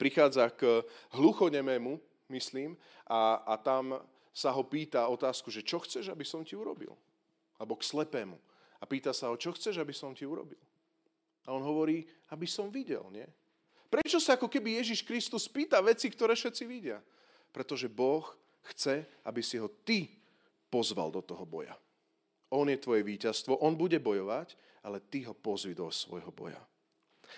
[0.01, 0.81] prichádza k
[1.13, 2.01] hluchonemému,
[2.33, 2.73] myslím,
[3.05, 4.01] a, a tam
[4.33, 6.97] sa ho pýta otázku, že čo chceš, aby som ti urobil?
[7.61, 8.41] Alebo k slepému.
[8.81, 10.59] A pýta sa ho, čo chceš, aby som ti urobil?
[11.45, 13.29] A on hovorí, aby som videl, nie?
[13.93, 16.97] Prečo sa ako keby Ježiš Kristus pýta veci, ktoré všetci vidia?
[17.53, 18.25] Pretože Boh
[18.73, 20.09] chce, aby si ho ty
[20.73, 21.77] pozval do toho boja.
[22.49, 26.61] On je tvoje víťazstvo, on bude bojovať, ale ty ho pozvi do svojho boja.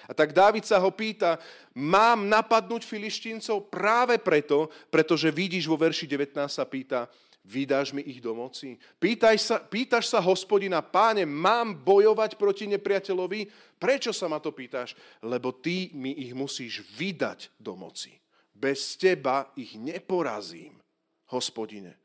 [0.07, 1.38] A tak Dávid sa ho pýta,
[1.74, 7.11] mám napadnúť filištíncov práve preto, pretože vidíš vo verši 19 sa pýta,
[7.45, 8.80] vydáš mi ich do moci?
[8.99, 13.47] Pýtaj sa, pýtaš sa hospodina, páne, mám bojovať proti nepriateľovi?
[13.76, 14.97] Prečo sa ma to pýtaš?
[15.20, 18.16] Lebo ty mi ich musíš vydať do moci.
[18.57, 20.80] Bez teba ich neporazím,
[21.28, 22.01] hospodine.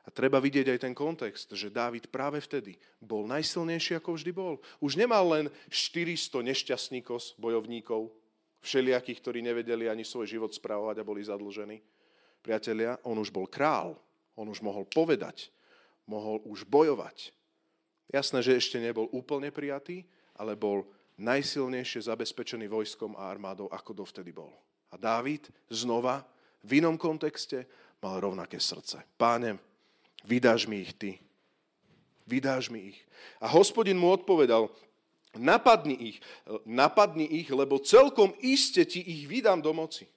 [0.00, 4.58] A treba vidieť aj ten kontext, že Dávid práve vtedy bol najsilnejší, ako vždy bol.
[4.82, 8.10] Už nemal len 400 nešťastníkov, bojovníkov,
[8.64, 11.84] všelijakých, ktorí nevedeli ani svoj život správovať a boli zadlžení.
[12.40, 13.96] Priatelia, on už bol král,
[14.36, 15.52] on už mohol povedať,
[16.08, 17.36] mohol už bojovať.
[18.10, 20.02] Jasné, že ešte nebol úplne prijatý,
[20.34, 20.88] ale bol
[21.20, 24.50] najsilnejšie zabezpečený vojskom a armádou, ako dovtedy bol.
[24.90, 26.24] A Dávid znova
[26.64, 27.68] v inom kontexte
[28.00, 29.04] mal rovnaké srdce.
[29.14, 29.60] Páne,
[30.24, 31.20] vydáš mi ich ty.
[32.24, 32.98] Vydáš mi ich.
[33.38, 34.72] A hospodin mu odpovedal,
[35.36, 36.18] napadni ich,
[36.64, 40.08] napadni ich, lebo celkom iste ti ich vydám do moci.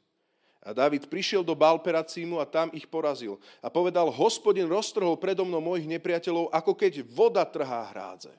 [0.63, 3.35] A David prišiel do Balperacímu a tam ich porazil.
[3.59, 8.31] A povedal, hospodin roztrhol predo mnou mojich nepriateľov, ako keď voda trhá hrádze.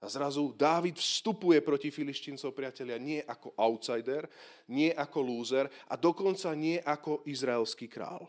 [0.00, 4.24] A zrazu Dávid vstupuje proti filištíncov priatelia nie ako outsider,
[4.72, 8.24] nie ako lúzer a dokonca nie ako izraelský král,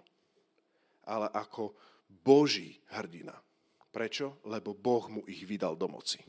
[1.08, 1.72] ale ako
[2.12, 3.40] Boží hrdina.
[3.88, 4.44] Prečo?
[4.44, 6.20] Lebo Boh mu ich vydal do moci.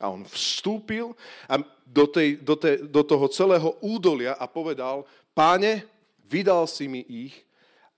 [0.00, 1.12] A on vstúpil
[1.44, 5.04] a do, tej, do, tej, do toho celého údolia a povedal,
[5.34, 5.84] páne,
[6.24, 7.44] vydal si mi ich,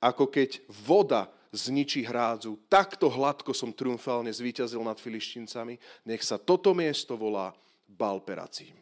[0.01, 2.59] ako keď voda zničí hrádzu.
[2.69, 5.79] Takto hladko som triumfálne zvíťazil nad filištíncami.
[6.05, 7.57] Nech sa toto miesto volá
[7.87, 8.77] Balperacím.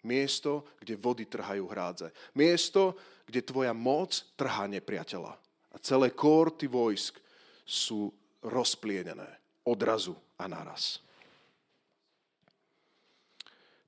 [0.00, 2.08] Miesto, kde vody trhajú hrádze.
[2.32, 2.96] Miesto,
[3.28, 5.36] kde tvoja moc trhá nepriateľa.
[5.70, 7.20] A celé kórty vojsk
[7.68, 9.28] sú rozplienené
[9.68, 11.04] odrazu a naraz.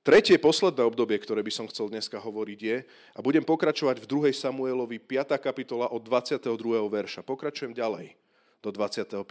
[0.03, 2.77] Tretie, posledné obdobie, ktoré by som chcel dneska hovoriť je,
[3.15, 4.35] a budem pokračovať v 2.
[4.35, 5.39] Samuelovi 5.
[5.39, 6.43] kapitola od 22.
[6.91, 7.23] verša.
[7.23, 8.11] Pokračujem ďalej
[8.59, 9.23] do 25.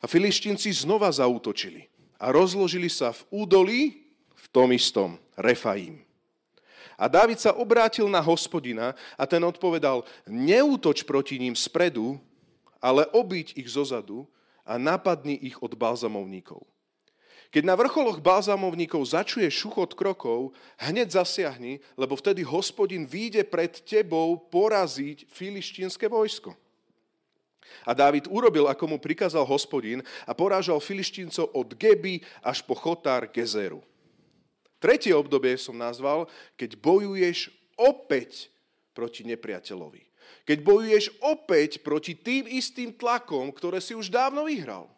[0.00, 1.84] A filištínci znova zautočili
[2.16, 6.00] a rozložili sa v údolí v tom istom Refaim.
[6.96, 12.16] A Dávid sa obrátil na hospodina a ten odpovedal, neútoč proti ním spredu,
[12.80, 14.24] ale obiť ich zozadu
[14.64, 16.64] a napadni ich od balzamovníkov.
[17.54, 20.50] Keď na vrcholoch balzamovníkov začuje šuchot krokov,
[20.82, 26.50] hneď zasiahni, lebo vtedy hospodin výjde pred tebou poraziť filištínske vojsko.
[27.86, 33.30] A Dávid urobil, ako mu prikázal hospodin a porážal filištíncov od Geby až po Chotár
[33.30, 33.86] Gezeru.
[34.82, 36.26] Tretie obdobie som nazval,
[36.58, 38.50] keď bojuješ opäť
[38.98, 40.02] proti nepriateľovi.
[40.42, 44.90] Keď bojuješ opäť proti tým istým tlakom, ktoré si už dávno vyhral.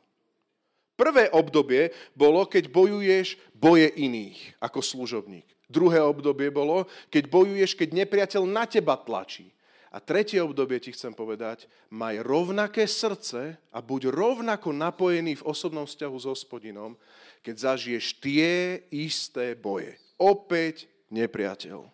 [0.97, 5.45] Prvé obdobie bolo, keď bojuješ boje iných ako služobník.
[5.69, 9.53] Druhé obdobie bolo, keď bojuješ, keď nepriateľ na teba tlačí.
[9.93, 15.89] A tretie obdobie ti chcem povedať, maj rovnaké srdce a buď rovnako napojený v osobnom
[15.89, 16.93] vzťahu s hospodinom,
[17.41, 19.97] keď zažiješ tie isté boje.
[20.21, 21.89] Opäť nepriateľ.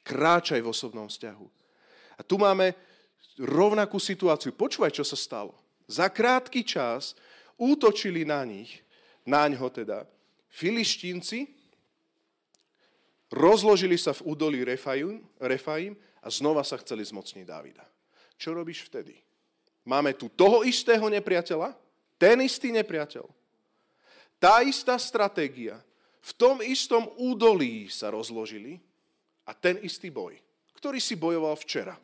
[0.00, 1.46] Kráčaj v osobnom vzťahu.
[2.16, 2.72] A tu máme
[3.40, 4.52] rovnakú situáciu.
[4.52, 5.56] Počúvaj, čo sa stalo.
[5.90, 7.16] Za krátky čas
[7.60, 8.80] útočili na nich,
[9.28, 10.08] na ňo teda,
[10.48, 11.44] filištínci,
[13.28, 15.94] rozložili sa v údolí Refaim, Refaim
[16.24, 17.84] a znova sa chceli zmocniť Dávida.
[18.40, 19.20] Čo robíš vtedy?
[19.84, 21.76] Máme tu toho istého nepriateľa,
[22.16, 23.28] ten istý nepriateľ.
[24.40, 25.76] Tá istá stratégia.
[26.20, 28.80] V tom istom údolí sa rozložili
[29.44, 30.36] a ten istý boj,
[30.76, 31.96] ktorý si bojoval včera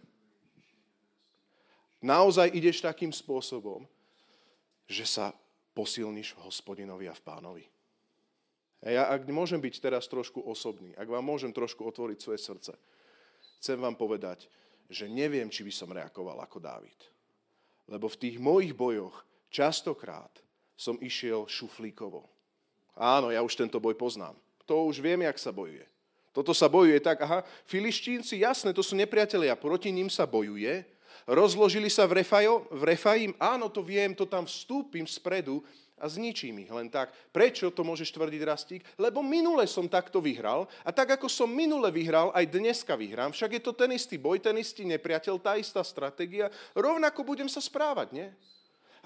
[2.07, 3.83] naozaj ideš takým spôsobom,
[4.87, 5.35] že sa
[5.77, 7.65] posilníš v hospodinovi a v pánovi.
[8.81, 12.73] A ja, ak môžem byť teraz trošku osobný, ak vám môžem trošku otvoriť svoje srdce,
[13.61, 14.49] chcem vám povedať,
[14.89, 17.01] že neviem, či by som reagoval ako Dávid.
[17.93, 19.21] Lebo v tých mojich bojoch
[19.53, 20.33] častokrát
[20.79, 22.25] som išiel šuflíkovo.
[22.97, 24.37] Áno, ja už tento boj poznám.
[24.65, 25.85] To už viem, jak sa bojuje.
[26.33, 30.85] Toto sa bojuje tak, aha, filištínci, jasné, to sú nepriatelia, proti ním sa bojuje,
[31.27, 35.61] rozložili sa v, Refajo, v Refaim, áno, to viem, to tam vstúpim spredu
[35.97, 37.09] a zničím ich len tak.
[37.33, 38.83] Prečo to môžeš tvrdiť, Rastík?
[39.01, 43.33] Lebo minule som takto vyhral a tak ako som minule vyhral, aj dneska vyhrám.
[43.33, 46.53] Však je to ten istý boj, ten istý nepriateľ, tá istá stratégia.
[46.77, 48.29] Rovnako budem sa správať, nie?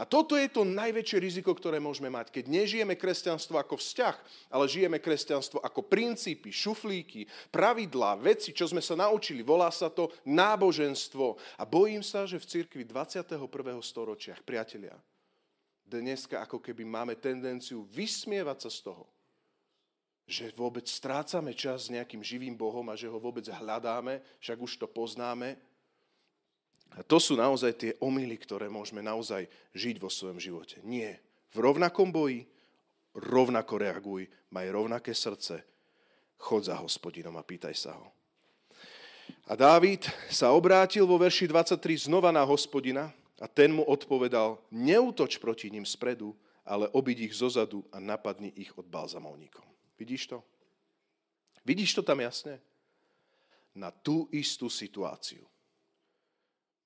[0.01, 4.17] A toto je to najväčšie riziko, ktoré môžeme mať, keď nežijeme kresťanstvo ako vzťah,
[4.49, 9.45] ale žijeme kresťanstvo ako princípy, šuflíky, pravidlá, veci, čo sme sa naučili.
[9.45, 11.37] Volá sa to náboženstvo.
[11.61, 13.45] A bojím sa, že v cirkvi 21.
[13.85, 14.97] storočia, priatelia,
[15.85, 19.05] dneska ako keby máme tendenciu vysmievať sa z toho,
[20.25, 24.73] že vôbec strácame čas s nejakým živým Bohom a že ho vôbec hľadáme, však už
[24.81, 25.61] to poznáme,
[26.99, 30.83] a to sú naozaj tie omily, ktoré môžeme naozaj žiť vo svojom živote.
[30.83, 31.23] Nie.
[31.55, 32.51] V rovnakom boji
[33.15, 35.63] rovnako reaguj, maj rovnaké srdce,
[36.41, 38.11] chod za hospodinom a pýtaj sa ho.
[39.47, 45.39] A Dávid sa obrátil vo verši 23 znova na hospodina a ten mu odpovedal, neútoč
[45.39, 46.35] proti ním spredu,
[46.67, 49.67] ale obiď ich zozadu a napadni ich od balzamovníkov.
[49.99, 50.39] Vidíš to?
[51.63, 52.59] Vidíš to tam jasne?
[53.75, 55.47] Na tú istú situáciu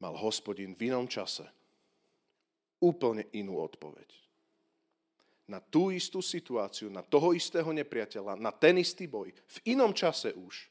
[0.05, 1.48] mal hospodin v inom čase
[2.84, 4.12] úplne inú odpoveď.
[5.48, 10.36] Na tú istú situáciu, na toho istého nepriateľa, na ten istý boj, v inom čase
[10.36, 10.68] už,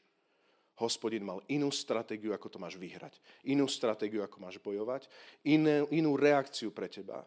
[0.78, 3.18] hospodin mal inú stratégiu, ako to máš vyhrať.
[3.46, 5.06] Inú stratégiu, ako máš bojovať.
[5.46, 7.22] Inú, inú reakciu pre teba.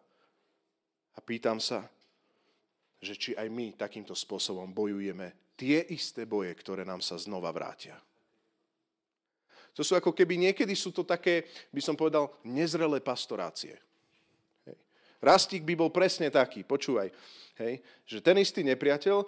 [1.16, 1.88] A pýtam sa,
[2.99, 7.95] že či aj my takýmto spôsobom bojujeme tie isté boje, ktoré nám sa znova vrátia.
[9.78, 13.78] To sú ako keby niekedy sú to také, by som povedal, nezrelé pastorácie.
[14.66, 14.78] Hej.
[15.22, 17.14] Rastík by bol presne taký, počúvaj,
[17.62, 19.22] hej, že ten istý nepriateľ,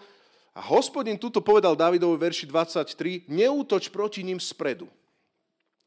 [0.57, 4.89] a hospodin tuto povedal Davidovi verši 23, neútoč proti ním spredu.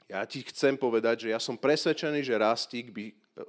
[0.07, 3.07] Ja ti chcem povedať, že ja som presvedčený, že Rastík by,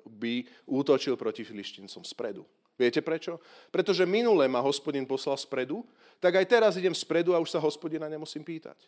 [0.09, 0.34] by
[0.66, 2.43] útočil proti filištincom spredu.
[2.74, 3.38] Viete prečo?
[3.70, 5.86] Pretože minule ma hospodin poslal spredu,
[6.18, 8.80] tak aj teraz idem spredu a už sa hospodina nemusím pýtať.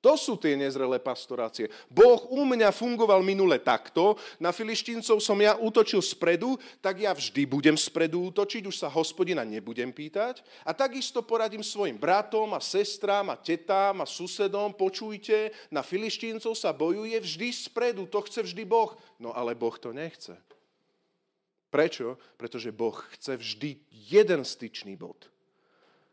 [0.00, 1.68] To sú tie nezrelé pastorácie.
[1.92, 7.44] Boh u mňa fungoval minule takto, na filištíncov som ja útočil spredu, tak ja vždy
[7.44, 10.40] budem spredu útočiť, už sa hospodina nebudem pýtať.
[10.64, 16.72] A takisto poradím svojim bratom a sestrám a tetám a susedom, počujte, na filištíncov sa
[16.72, 18.96] bojuje vždy spredu, to chce vždy Boh.
[19.20, 20.32] No ale Boh to nechce.
[21.68, 22.16] Prečo?
[22.40, 25.28] Pretože Boh chce vždy jeden styčný bod.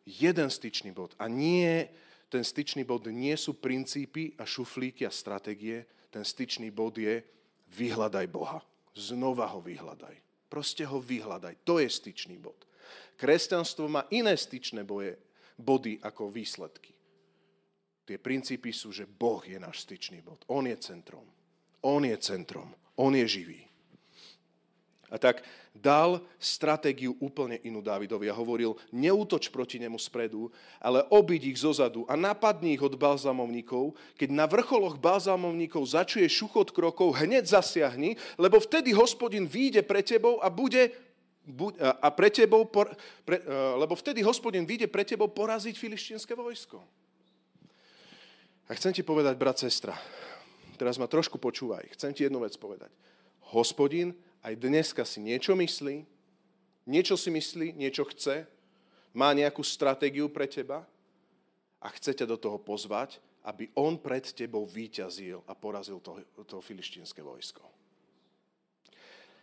[0.04, 1.16] Jeden styčný bod.
[1.16, 1.88] A nie
[2.28, 7.24] ten styčný bod nie sú princípy a šuflíky a stratégie, ten styčný bod je
[7.72, 8.60] vyhľadaj Boha.
[8.96, 10.16] Znova ho vyhľadaj.
[10.48, 11.64] Proste ho vyhľadaj.
[11.68, 12.68] To je styčný bod.
[13.20, 15.20] Kresťanstvo má iné styčné boje,
[15.60, 16.96] body ako výsledky.
[18.08, 20.48] Tie princípy sú, že Boh je náš styčný bod.
[20.48, 21.28] On je centrom.
[21.84, 22.72] On je centrom.
[22.96, 23.67] On je živý.
[25.08, 25.40] A tak
[25.72, 30.52] dal stratégiu úplne inú Dávidovi a hovoril, neútoč proti nemu spredu,
[30.84, 33.96] ale obiď ich zozadu a napadni ich od balzamovníkov.
[34.20, 40.44] Keď na vrcholoch balzamovníkov začuje šuchot krokov, hneď zasiahni, lebo vtedy hospodin výjde pre tebou
[40.44, 40.92] a bude
[42.04, 42.92] a pre tebou, pre,
[43.40, 43.40] e,
[43.80, 46.84] lebo vtedy hospodin vyjde pre tebou poraziť filištinské vojsko.
[48.68, 49.96] A chcem ti povedať, brat, sestra,
[50.76, 52.92] teraz ma trošku počúvaj, chcem ti jednu vec povedať.
[53.56, 54.12] Hospodin
[54.48, 56.08] aj dneska si niečo myslí,
[56.88, 58.48] niečo si myslí, niečo chce,
[59.12, 60.88] má nejakú stratégiu pre teba
[61.84, 66.64] a chce ťa do toho pozvať, aby on pred tebou výťazil a porazil to, to
[66.64, 67.64] filištínske vojsko.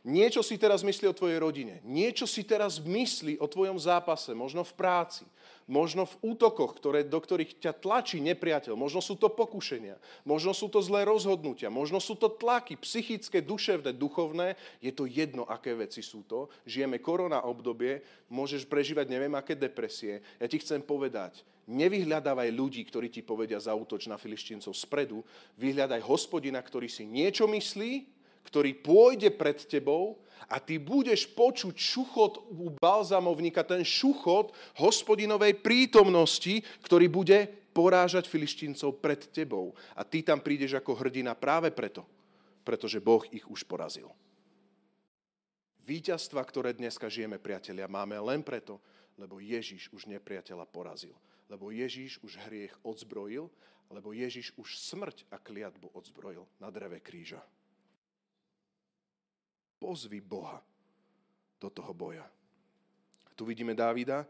[0.04, 1.80] Niečo si teraz myslí o tvojej rodine.
[1.80, 5.24] Niečo si teraz myslí o tvojom zápase, možno v práci,
[5.64, 8.76] možno v útokoch, ktoré, do ktorých ťa tlačí nepriateľ.
[8.76, 9.96] Možno sú to pokušenia,
[10.28, 14.56] možno sú to zlé rozhodnutia, možno sú to tlaky psychické, duševné, duchovné.
[14.84, 16.52] Je to jedno, aké veci sú to.
[16.68, 20.20] Žijeme korona obdobie, môžeš prežívať neviem aké depresie.
[20.36, 25.24] Ja ti chcem povedať, nevyhľadávaj ľudí, ktorí ti povedia zautoč na filištíncov spredu,
[25.56, 28.13] vyhľadaj hospodina, ktorý si niečo myslí,
[28.44, 36.60] ktorý pôjde pred tebou a ty budeš počuť šuchot u balzamovníka, ten šuchot hospodinovej prítomnosti,
[36.84, 39.72] ktorý bude porážať filištíncov pred tebou.
[39.96, 42.04] A ty tam prídeš ako hrdina práve preto,
[42.62, 44.12] pretože Boh ich už porazil.
[45.84, 48.80] Výťazstva, ktoré dneska žijeme, priatelia, máme len preto,
[49.20, 51.12] lebo Ježiš už nepriateľa porazil.
[51.44, 53.52] Lebo Ježiš už hriech odzbrojil,
[53.92, 57.44] lebo Ježiš už smrť a kliatbu odzbrojil na dreve kríža
[59.84, 60.64] pozvi Boha
[61.60, 62.24] do toho boja.
[63.36, 64.24] Tu vidíme Dávida,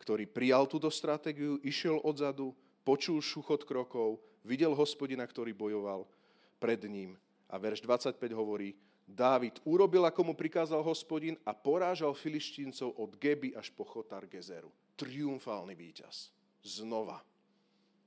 [0.00, 6.08] ktorý prijal túto stratégiu, išiel odzadu, počul šuchot krokov, videl hospodina, ktorý bojoval
[6.56, 7.20] pred ním
[7.52, 8.72] A verš 25 hovorí,
[9.06, 14.74] Dávid urobil, ako mu prikázal hospodin a porážal filištíncov od Geby až po Chotar Gezeru.
[14.98, 16.34] Triumfálny víťaz.
[16.58, 17.22] Znova.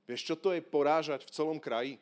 [0.04, 1.96] Vieš, čo to je porážať v celom kraji?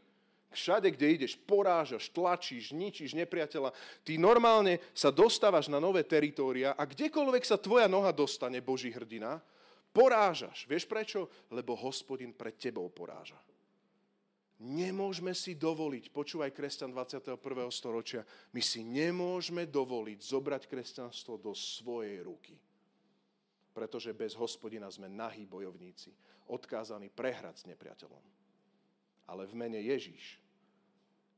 [0.48, 3.68] Všade, kde ideš, porážaš, tlačíš, ničíš nepriateľa.
[4.00, 9.44] Ty normálne sa dostávaš na nové teritória a kdekoľvek sa tvoja noha dostane, Boží hrdina,
[9.92, 10.64] porážaš.
[10.64, 11.28] Vieš prečo?
[11.52, 13.36] Lebo hospodin pred tebou poráža.
[14.58, 17.38] Nemôžeme si dovoliť, počúvaj kresťan 21.
[17.70, 22.58] storočia, my si nemôžeme dovoliť zobrať kresťanstvo do svojej ruky.
[23.70, 26.10] Pretože bez hospodina sme nahý bojovníci,
[26.50, 28.37] odkázaní prehrať s nepriateľom.
[29.28, 30.40] Ale v mene Ježíš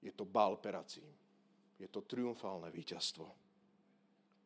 [0.00, 1.10] je to bal peracím.
[1.76, 3.26] Je to triumfálne víťazstvo.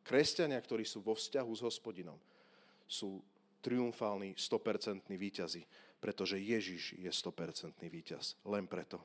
[0.05, 2.17] Kresťania, ktorí sú vo vzťahu s hospodinom,
[2.85, 3.21] sú
[3.61, 5.63] triumfálni, 100% víťazi
[6.05, 8.37] pretože Ježiš je 100% víťaz.
[8.45, 9.01] Len preto.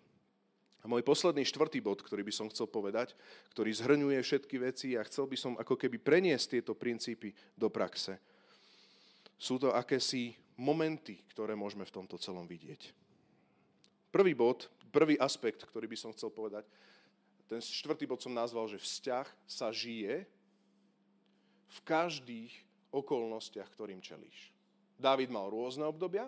[0.81, 3.17] A môj posledný štvrtý bod, ktorý by som chcel povedať,
[3.57, 8.21] ktorý zhrňuje všetky veci a chcel by som ako keby preniesť tieto princípy do praxe.
[9.41, 12.93] Sú to akési momenty, ktoré môžeme v tomto celom vidieť.
[14.11, 16.67] Prvý bod, prvý aspekt, ktorý by som chcel povedať,
[17.47, 20.27] ten štvrtý bod som nazval, že vzťah sa žije
[21.71, 22.51] v každých
[22.91, 24.51] okolnostiach, ktorým čelíš.
[24.99, 26.27] Dávid mal rôzne obdobia,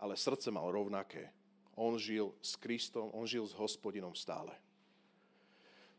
[0.00, 1.28] ale srdce mal rovnaké.
[1.76, 4.56] On žil s Kristom, on žil s hospodinom stále.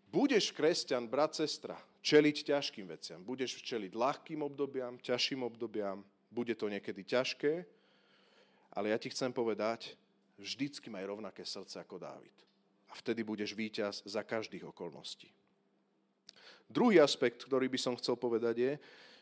[0.09, 3.21] Budeš kresťan, brat, sestra, čeliť ťažkým veciam.
[3.21, 6.01] Budeš čeliť ľahkým obdobiam, ťažším obdobiam.
[6.33, 7.61] Bude to niekedy ťažké,
[8.73, 9.98] ale ja ti chcem povedať,
[10.39, 12.33] vždycky maj rovnaké srdce ako Dávid.
[12.89, 15.29] A vtedy budeš víťaz za každých okolností.
[16.65, 18.73] Druhý aspekt, ktorý by som chcel povedať je,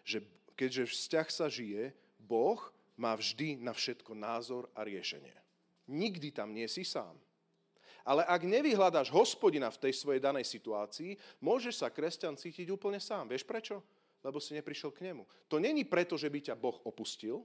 [0.08, 0.18] že
[0.56, 1.92] keďže vzťah sa žije,
[2.22, 2.60] Boh
[2.96, 5.36] má vždy na všetko názor a riešenie.
[5.88, 7.16] Nikdy tam nie si sám.
[8.08, 13.28] Ale ak nevyhľadáš hospodina v tej svojej danej situácii, môžeš sa kresťan cítiť úplne sám.
[13.28, 13.84] Vieš prečo?
[14.24, 15.28] Lebo si neprišiel k nemu.
[15.52, 17.44] To není preto, že by ťa Boh opustil.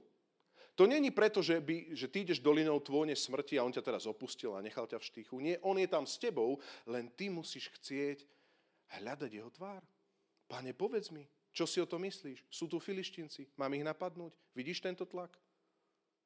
[0.73, 4.09] To není preto, že, by, že ty ideš dolinou tvône smrti a on ťa teraz
[4.09, 5.37] opustil a nechal ťa v štychu.
[5.37, 6.57] Nie, on je tam s tebou,
[6.89, 8.25] len ty musíš chcieť
[8.97, 9.85] hľadať jeho tvár.
[10.49, 12.41] Pane, povedz mi, čo si o to myslíš?
[12.49, 14.33] Sú tu filištinci, mám ich napadnúť?
[14.57, 15.37] Vidíš tento tlak?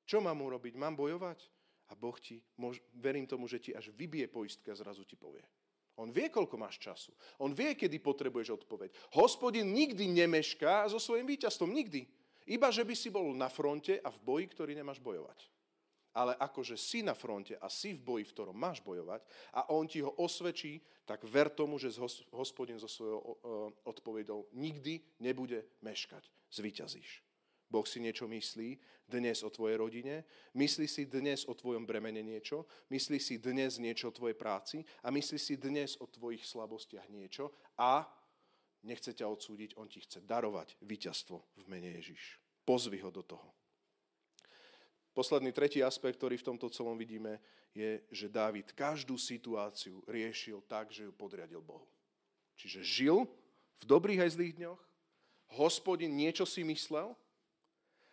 [0.08, 0.80] Čo mám urobiť?
[0.80, 1.44] Mám bojovať?
[1.92, 5.44] A Boh ti, mož, verím tomu, že ti až vybije poistke a zrazu ti povie.
[5.98, 7.12] On vie, koľko máš času.
[7.42, 8.94] On vie, kedy potrebuješ odpoveď.
[9.18, 11.74] Hospodin nikdy nemešká so svojím víťazstvom.
[11.74, 12.06] Nikdy.
[12.48, 15.52] Iba, že by si bol na fronte a v boji, ktorý nemáš bojovať.
[16.18, 19.22] Ale akože si na fronte a si v boji, v ktorom máš bojovať
[19.54, 21.94] a on ti ho osvedčí, tak ver tomu, že
[22.34, 23.22] hospodin so svojou
[23.86, 26.26] odpovedou nikdy nebude meškať.
[26.50, 27.22] Zvyťazíš.
[27.68, 30.24] Boh si niečo myslí dnes o tvojej rodine,
[30.56, 35.12] myslí si dnes o tvojom bremene niečo, myslí si dnes niečo o tvojej práci a
[35.12, 38.08] myslí si dnes o tvojich slabostiach niečo a
[38.84, 42.38] nechce ťa odsúdiť, on ti chce darovať víťazstvo v mene Ježiš.
[42.68, 43.50] Pozvi ho do toho.
[45.16, 47.42] Posledný tretí aspekt, ktorý v tomto celom vidíme,
[47.74, 51.86] je, že Dávid každú situáciu riešil tak, že ju podriadil Bohu.
[52.58, 53.18] Čiže žil
[53.82, 54.82] v dobrých aj zlých dňoch,
[55.58, 57.18] hospodin niečo si myslel,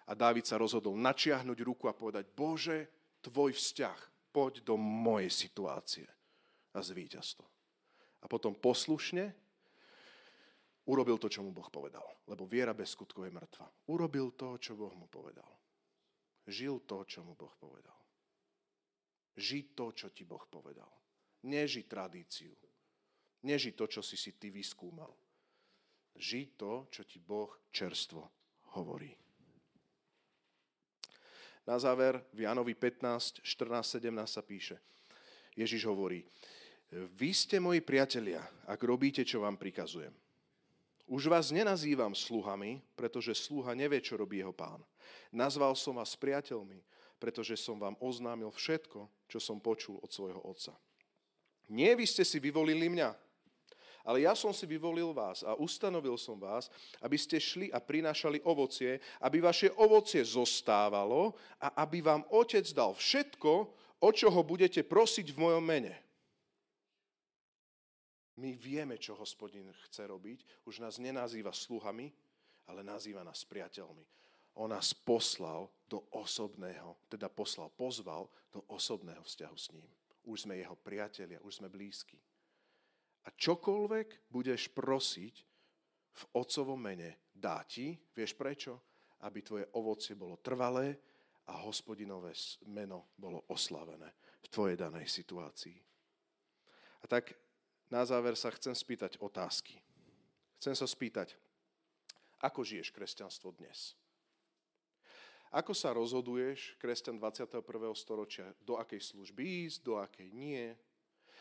[0.04, 2.88] a Dávid sa rozhodol načiahnuť ruku a povedať, Bože,
[3.24, 3.98] tvoj vzťah,
[4.36, 6.04] poď do mojej situácie
[6.76, 7.46] a zvíťaz to.
[8.20, 9.32] A potom poslušne
[10.88, 12.04] urobil to, čo mu Boh povedal.
[12.28, 13.66] Lebo viera bez skutkov je mŕtva.
[13.92, 15.48] Urobil to, čo Boh mu povedal.
[16.44, 17.96] Žil to, čo mu Boh povedal.
[19.34, 20.88] Ži to, čo ti Boh povedal.
[21.48, 22.54] Neži tradíciu.
[23.44, 25.10] Neži to, čo si si ty vyskúmal.
[26.14, 28.22] Ži to, čo ti Boh čerstvo
[28.78, 29.12] hovorí.
[31.64, 34.76] Na záver v Janovi 15, 14, 17 sa píše.
[35.56, 36.20] Ježiš hovorí,
[36.92, 40.12] vy ste moji priatelia, ak robíte, čo vám prikazujem.
[41.04, 44.80] Už vás nenazývam sluhami, pretože sluha nevie, čo robí jeho pán.
[45.28, 46.80] Nazval som vás priateľmi,
[47.20, 50.72] pretože som vám oznámil všetko, čo som počul od svojho otca.
[51.68, 53.12] Nie vy ste si vyvolili mňa,
[54.04, 56.68] ale ja som si vyvolil vás a ustanovil som vás,
[57.00, 62.92] aby ste šli a prinášali ovocie, aby vaše ovocie zostávalo a aby vám Otec dal
[62.92, 63.52] všetko,
[64.04, 66.03] o čo ho budete prosiť v mojom mene.
[68.34, 70.66] My vieme, čo hospodin chce robiť.
[70.66, 72.10] Už nás nenazýva sluhami,
[72.66, 74.02] ale nazýva nás priateľmi.
[74.58, 79.86] On nás poslal do osobného, teda poslal, pozval do osobného vzťahu s ním.
[80.24, 82.18] Už sme jeho priatelia, už sme blízki.
[83.24, 85.34] A čokoľvek budeš prosiť
[86.14, 88.78] v Otcovom mene, dá ti, vieš prečo?
[89.26, 90.94] Aby tvoje ovocie bolo trvalé
[91.50, 92.32] a hospodinové
[92.70, 95.76] meno bolo oslavené v tvojej danej situácii.
[97.02, 97.43] A tak
[97.94, 99.78] na záver sa chcem spýtať otázky.
[100.58, 101.38] Chcem sa spýtať,
[102.42, 103.94] ako žiješ kresťanstvo dnes?
[105.54, 107.62] Ako sa rozhoduješ, kresťan 21.
[107.94, 110.74] storočia, do akej služby ísť, do akej nie?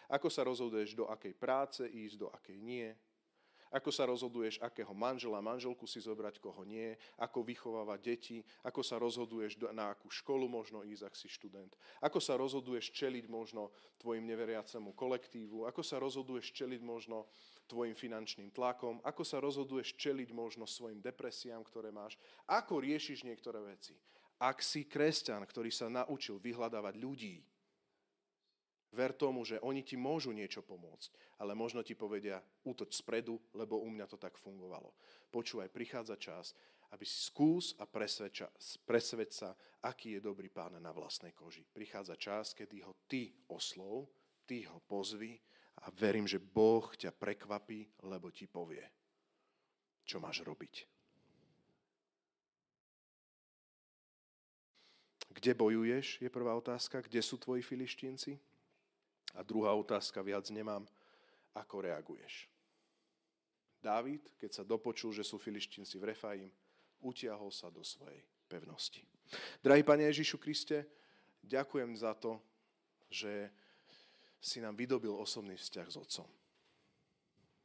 [0.06, 2.94] Ako sa rozhoduješ, do akej práce ísť, do akej nie?
[3.74, 9.02] Ako sa rozhoduješ, akého manžela, manželku si zobrať, koho nie, ako vychovávať deti, ako sa
[9.02, 14.30] rozhoduješ, na akú školu možno ísť, ak si študent, ako sa rozhoduješ čeliť možno tvojim
[14.30, 17.26] neveriacemu kolektívu, ako sa rozhoduješ čeliť možno
[17.66, 22.14] tvojim finančným tlakom, ako sa rozhoduješ čeliť možno svojim depresiám, ktoré máš,
[22.46, 23.98] ako riešiš niektoré veci.
[24.38, 27.42] Ak si kresťan, ktorý sa naučil vyhľadávať ľudí,
[28.94, 33.82] Ver tomu, že oni ti môžu niečo pomôcť, ale možno ti povedia, útoč spredu, lebo
[33.82, 34.94] u mňa to tak fungovalo.
[35.34, 36.54] Počúvaj, prichádza čas,
[36.94, 39.50] aby si skús a presvedč sa,
[39.82, 41.66] aký je dobrý pán na vlastnej koži.
[41.66, 44.14] Prichádza čas, kedy ho ty oslov,
[44.46, 45.42] ty ho pozvi
[45.82, 48.86] a verím, že Boh ťa prekvapí, lebo ti povie,
[50.06, 50.86] čo máš robiť.
[55.34, 57.02] Kde bojuješ, je prvá otázka.
[57.02, 58.53] Kde sú tvoji filištínci?
[59.34, 60.86] A druhá otázka, viac nemám,
[61.54, 62.50] ako reaguješ.
[63.84, 66.50] Dávid, keď sa dopočul, že sú filištínci v Refaim,
[67.04, 69.04] utiahol sa do svojej pevnosti.
[69.60, 70.88] Drahý Pane Ježišu Kriste,
[71.44, 72.40] ďakujem za to,
[73.12, 73.52] že
[74.40, 76.30] si nám vydobil osobný vzťah s Otcom.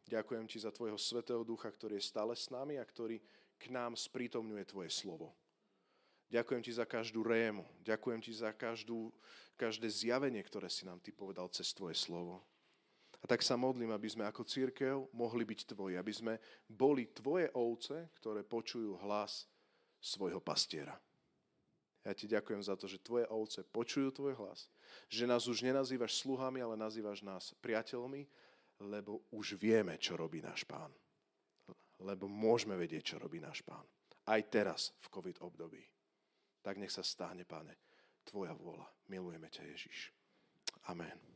[0.08, 3.20] Ďakujem Ti za Tvojho Svetého Ducha, ktorý je stále s nami a ktorý
[3.60, 5.34] k nám sprítomňuje Tvoje slovo.
[6.28, 7.64] Ďakujem Ti za každú rému.
[7.80, 9.08] Ďakujem Ti za každú,
[9.56, 12.44] každé zjavenie, ktoré si nám Ty povedal cez Tvoje slovo.
[13.18, 16.34] A tak sa modlím, aby sme ako církev mohli byť Tvoji, aby sme
[16.68, 19.48] boli Tvoje ovce, ktoré počujú hlas
[19.98, 20.94] svojho pastiera.
[22.06, 24.70] Ja ti ďakujem za to, že tvoje ovce počujú tvoj hlas,
[25.12, 28.24] že nás už nenazývaš sluhami, ale nazývaš nás priateľmi,
[28.80, 30.88] lebo už vieme, čo robí náš pán.
[31.98, 33.82] Lebo môžeme vedieť, čo robí náš pán.
[34.24, 35.82] Aj teraz v COVID období
[36.62, 37.78] tak nech sa stáhne, páne,
[38.28, 38.84] Tvoja vôľa.
[39.08, 40.12] Milujeme ťa, Ježiš.
[40.84, 41.27] Amen.